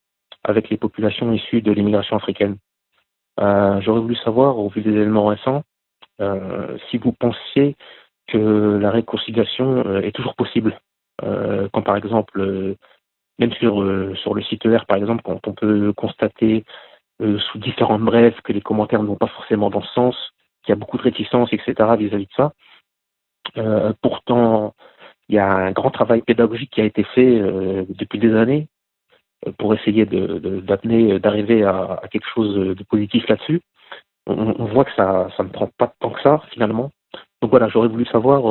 [0.44, 2.58] avec les populations issues de l'immigration africaine.
[3.38, 5.62] J'aurais voulu savoir, au vu des éléments récents,
[6.90, 7.76] si vous pensiez
[8.28, 10.78] que la réconciliation est toujours possible.
[11.72, 12.76] Quand par exemple,
[13.38, 13.84] même sur,
[14.18, 16.64] sur le site ER par exemple, quand on peut constater
[17.20, 20.16] euh, sous différentes brèves, que les commentaires ne vont pas forcément dans ce sens,
[20.62, 21.74] qu'il y a beaucoup de réticence, etc.
[21.98, 22.52] vis-à-vis de ça.
[23.58, 24.74] Euh, pourtant,
[25.28, 27.38] il y a un grand travail pédagogique qui a été fait
[27.88, 28.68] depuis des années
[29.58, 33.60] pour essayer d'amener, d'arriver à, quelque chose de positif là-dessus.
[34.26, 36.90] On, voit que ça, ça ne prend pas tant que ça finalement.
[37.42, 38.42] Donc voilà, j'aurais voulu savoir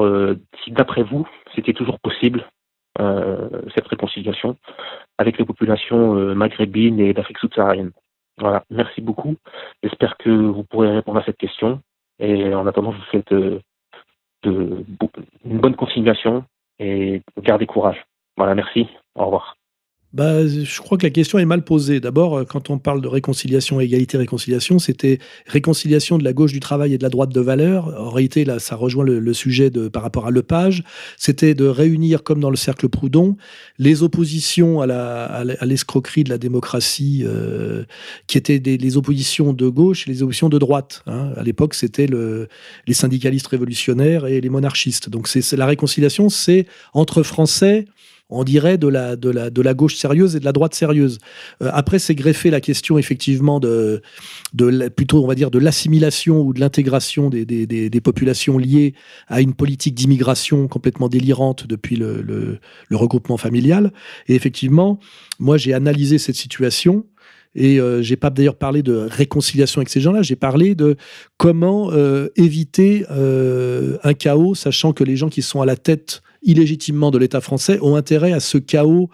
[0.63, 2.45] si d'après vous, c'était toujours possible
[3.75, 4.57] cette réconciliation
[5.17, 7.91] avec les populations maghrébines et d'Afrique subsaharienne.
[8.37, 9.35] Voilà, merci beaucoup.
[9.83, 11.81] J'espère que vous pourrez répondre à cette question.
[12.19, 13.33] Et en attendant, je vous souhaite
[14.43, 14.85] de,
[15.45, 16.45] une bonne continuation
[16.79, 18.05] et gardez courage.
[18.37, 18.87] Voilà, merci.
[19.15, 19.58] Au revoir.
[20.11, 21.99] Bah, je crois que la question est mal posée.
[21.99, 26.59] D'abord, euh, quand on parle de réconciliation, égalité, réconciliation, c'était réconciliation de la gauche du
[26.59, 27.93] travail et de la droite de valeur.
[27.95, 30.83] En réalité, là, ça rejoint le, sujet de, par rapport à Lepage.
[31.15, 33.37] C'était de réunir, comme dans le cercle Proudhon,
[33.77, 37.83] les oppositions à, l'escroquerie de la démocratie, euh,
[38.25, 41.03] qui étaient des, les oppositions de gauche et les oppositions de droite.
[41.05, 41.33] Hein.
[41.35, 42.47] À l'époque, c'était le,
[42.87, 45.07] les syndicalistes révolutionnaires et les monarchistes.
[45.07, 47.85] Donc, c'est, la réconciliation, c'est entre Français
[48.29, 51.17] on dirait, de la, de la, de la gauche sérieuse et de la droite sérieuse.
[51.61, 54.01] Euh, après, c'est greffé la question, effectivement, de,
[54.53, 58.93] de plutôt, on va dire, de l'assimilation ou de l'intégration des, des, des, populations liées
[59.27, 63.91] à une politique d'immigration complètement délirante depuis le, le, le, regroupement familial.
[64.27, 64.99] Et effectivement,
[65.39, 67.05] moi, j'ai analysé cette situation.
[67.55, 70.97] Et euh, j'ai pas d'ailleurs parlé de réconciliation avec ces gens-là, j'ai parlé de
[71.37, 76.21] comment euh, éviter euh, un chaos, sachant que les gens qui sont à la tête
[76.43, 79.09] illégitimement de l'État français ont intérêt à ce chaos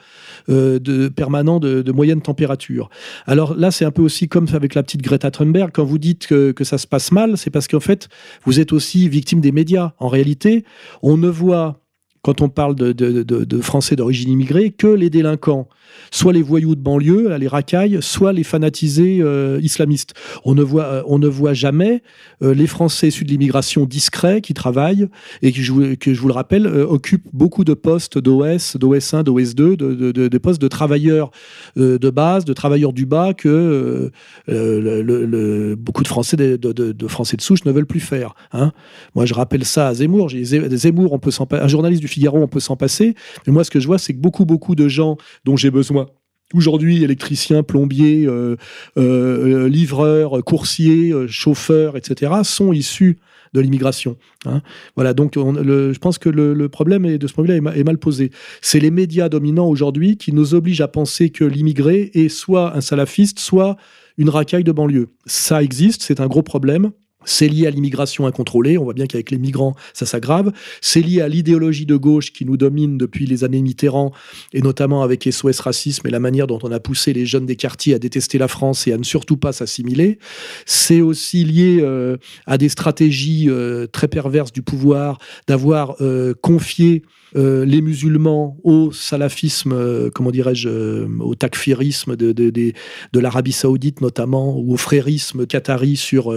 [0.50, 2.90] euh, de, permanent de, moyenne température.
[3.26, 5.72] Alors là, c'est un peu aussi comme avec la petite Greta Thunberg.
[5.74, 8.10] Quand vous dites que, que ça se passe mal, c'est parce qu'en fait,
[8.44, 9.94] vous êtes aussi victime des médias.
[10.00, 10.66] En réalité,
[11.02, 11.80] on ne voit
[12.26, 15.68] quand on parle de, Français d'origine immigrée, que les délinquants,
[16.10, 20.16] soit les voyous de banlieue, les racailles, soit les fanatisés euh, islamistes.
[20.44, 22.02] On ne voit, euh, on ne voit jamais
[22.42, 25.08] euh, les Français issus de l'immigration discrets qui travaillent
[25.44, 25.62] et qui,
[25.98, 30.62] que je vous le rappelle, occupent beaucoup de postes d'OS, d'OS1, d'OS2, de, de, postes
[30.62, 31.30] de travailleurs
[31.76, 34.12] de base, de travailleurs du bas que
[34.48, 38.34] beaucoup de Français de, Français de souche ne veulent plus faire.
[38.52, 38.72] Hein.
[39.14, 40.32] Moi, je rappelle ça à Zemmour.
[40.32, 43.16] Zemmour, on peut un journaliste du Figaro, on peut s'en passer.
[43.46, 46.08] Mais moi, ce que je vois, c'est que beaucoup, beaucoup de gens dont j'ai besoin
[46.54, 48.56] Aujourd'hui, électriciens, plombiers, euh,
[48.98, 53.18] euh, livreurs, coursiers, euh, chauffeurs, etc., sont issus
[53.54, 54.16] de l'immigration.
[54.46, 54.62] Hein.
[54.96, 57.98] Voilà, donc je pense que le, problème est, de ce point de vue-là est, mal
[57.98, 58.30] posé.
[58.62, 62.82] C'est les médias dominants aujourd'hui qui nous obligent à penser que l'immigré est soit un
[62.82, 63.76] salafiste, soit
[64.18, 65.08] une racaille de banlieue.
[65.26, 66.92] Ça existe, c'est un gros problème.
[67.26, 68.78] C'est lié à l'immigration incontrôlée.
[68.78, 70.52] On voit bien qu'avec les migrants, ça s'aggrave.
[70.82, 74.12] C'est lié à l'idéologie de gauche qui nous domine depuis les années Mitterrand,
[74.54, 77.56] et notamment avec SOS Racisme et la manière dont on a poussé les jeunes des
[77.56, 80.20] quartiers à détester la France et à ne surtout pas s'assimiler.
[80.66, 87.04] C'est aussi lié euh, à des stratégies euh, très perverses du pouvoir d'avoir euh, confié
[87.36, 92.74] les musulmans au salafisme, comment dirais-je, au takfirisme de,
[93.14, 96.32] l'Arabie saoudite notamment, ou au frérisme qatari sur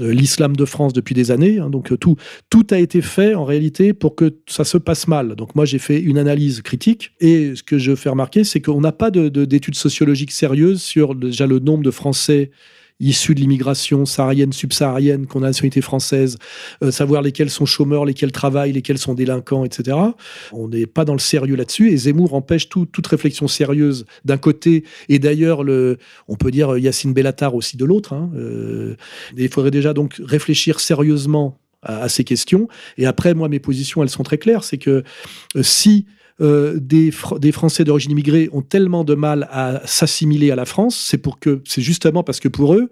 [0.00, 1.58] euh, l'islam de France depuis des années.
[1.58, 2.16] Hein, donc euh, tout,
[2.50, 5.34] tout a été fait en réalité pour que ça se passe mal.
[5.34, 8.80] Donc moi j'ai fait une analyse critique et ce que je fais remarquer c'est qu'on
[8.80, 12.50] n'a pas d'études sociologiques sérieuses sur déjà le nombre de Français
[13.00, 16.36] issus de l'immigration saharienne, subsaharienne, qu'on a nationalité française,
[16.82, 19.96] euh, savoir lesquels sont chômeurs, lesquels travaillent, lesquels sont délinquants, etc.
[20.52, 21.90] On n'est pas dans le sérieux là-dessus.
[21.90, 25.64] Et Zemmour empêche toute réflexion sérieuse d'un côté, et d'ailleurs,
[26.28, 28.12] on peut dire Yacine Bellatar aussi de l'autre.
[28.12, 28.30] Hein.
[28.36, 28.96] Euh,
[29.36, 32.68] il faudrait déjà donc réfléchir sérieusement à, ces questions.
[32.96, 34.64] Et après, moi, mes positions, elles sont très claires.
[34.64, 35.04] C'est que
[35.56, 36.06] euh, si
[36.40, 40.96] euh, des, des, Français d'origine immigrée ont tellement de mal à s'assimiler à la France,
[40.96, 42.90] c'est pour que c'est justement parce que pour eux,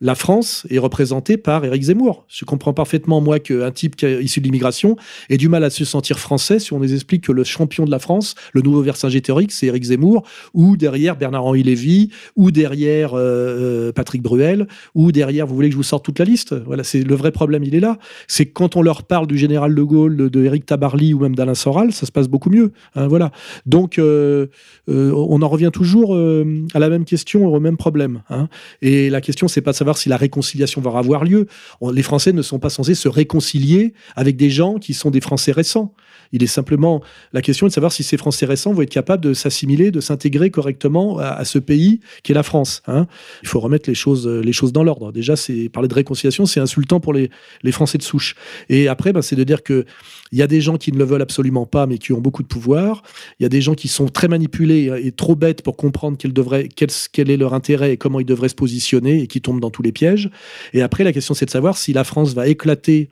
[0.00, 2.24] la France est représentée par Éric Zemmour.
[2.28, 4.96] Je comprends parfaitement, moi, qu'un type qui est issu de l'immigration
[5.28, 7.90] ait du mal à se sentir français si on nous explique que le champion de
[7.90, 10.22] la France, le nouveau Vercingétorix, c'est Éric Zemmour,
[10.54, 15.72] ou derrière Bernard-Henri Lévy, ou derrière euh, euh, Patrick Bruel, ou derrière, vous voulez que
[15.72, 16.54] je vous sorte toute la liste?
[16.54, 17.98] Voilà, c'est le vrai problème, il est là.
[18.28, 21.54] C'est quand on leur parle du général de Gaulle, de, Éric Tabarly ou même d'Alain
[21.54, 22.72] Soral, ça se passe beaucoup mieux.
[22.94, 23.32] Hein, voilà.
[23.66, 24.46] Donc, euh,
[24.86, 28.22] on en revient toujours à la même question, au même problème.
[28.30, 28.48] Hein.
[28.80, 31.46] Et la question, c'est pas de si la réconciliation va avoir lieu.
[31.92, 35.52] les Français ne sont pas censés se réconcilier avec des gens qui sont des Français
[35.52, 35.94] récents.
[36.32, 37.02] Il est simplement
[37.32, 40.50] la question de savoir si ces Français récents vont être capables de s'assimiler, de s'intégrer
[40.50, 42.82] correctement à, ce pays qui est la France.
[42.86, 43.06] Hein.
[43.42, 45.12] Il faut remettre les choses, les choses dans l'ordre.
[45.12, 47.30] Déjà, c'est parler de réconciliation, c'est insultant pour les,
[47.62, 48.34] les, Français de souche.
[48.68, 49.84] Et après, ben, c'est de dire que
[50.32, 52.42] il y a des gens qui ne le veulent absolument pas, mais qui ont beaucoup
[52.42, 53.02] de pouvoir.
[53.40, 56.32] Il y a des gens qui sont très manipulés et trop bêtes pour comprendre quel,
[56.32, 59.70] devrait, quel est leur intérêt et comment ils devraient se positionner et qui tombent dans
[59.70, 60.30] tous les pièges.
[60.74, 63.08] Et après, la question, c'est de savoir si la France va éclater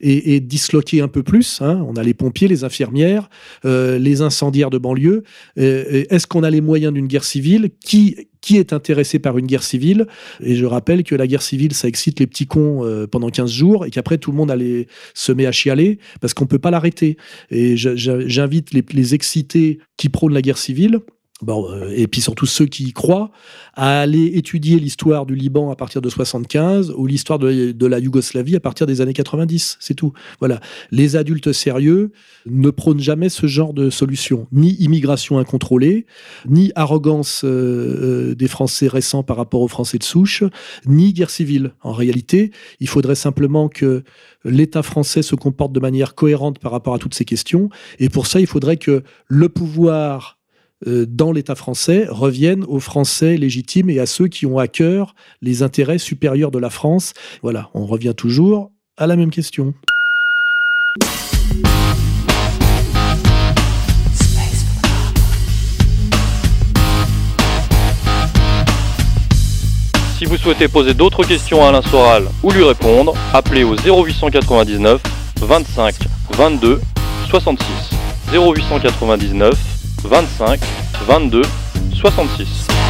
[0.00, 1.60] et, disloquer un peu plus.
[1.60, 1.84] Hein.
[1.88, 3.28] On a les pompiers, les infirmières,
[3.64, 5.24] euh, les incendiaires de banlieue.
[5.58, 7.70] Euh, est-ce qu'on a les moyens d'une guerre civile?
[7.84, 10.06] Qui, qui est intéressé par une guerre civile?
[10.40, 13.50] Et je rappelle que la guerre civile, ça excite les petits cons euh, pendant 15
[13.50, 14.54] jours et qu'après, tout le monde
[15.14, 17.16] se met à chialer parce qu'on ne peut pas l'arrêter.
[17.50, 21.00] Et j'invite les excités qui prônent la guerre civile
[21.40, 23.30] Bon, euh, et puis surtout ceux qui y croient,
[23.74, 28.56] à aller étudier l'histoire du Liban à partir de 75 ou l'histoire de, la Yougoslavie
[28.56, 29.76] à partir des années 90.
[29.78, 30.12] C'est tout.
[30.40, 30.58] Voilà.
[30.90, 32.10] Les adultes sérieux
[32.46, 34.48] ne prônent jamais ce genre de solution.
[34.50, 36.06] Ni immigration incontrôlée,
[36.48, 40.42] ni arrogance euh, euh, des Français récents par rapport aux Français de souche,
[40.86, 41.72] ni guerre civile.
[41.82, 44.02] En réalité, il faudrait simplement que
[44.44, 47.68] l'État français se comporte de manière cohérente par rapport à toutes ces questions.
[48.00, 50.37] Et pour ça, il faudrait que le pouvoir
[50.86, 55.62] dans l'État français reviennent aux Français légitimes et à ceux qui ont à cœur les
[55.62, 57.14] intérêts supérieurs de la France.
[57.42, 59.74] Voilà, on revient toujours à la même question.
[70.18, 75.00] Si vous souhaitez poser d'autres questions à Alain Soral ou lui répondre, appelez au 0899
[75.40, 75.94] 25
[76.36, 76.80] 22
[77.28, 77.66] 66.
[78.32, 80.60] 0899 25
[81.06, 81.42] 22
[81.94, 82.87] 66.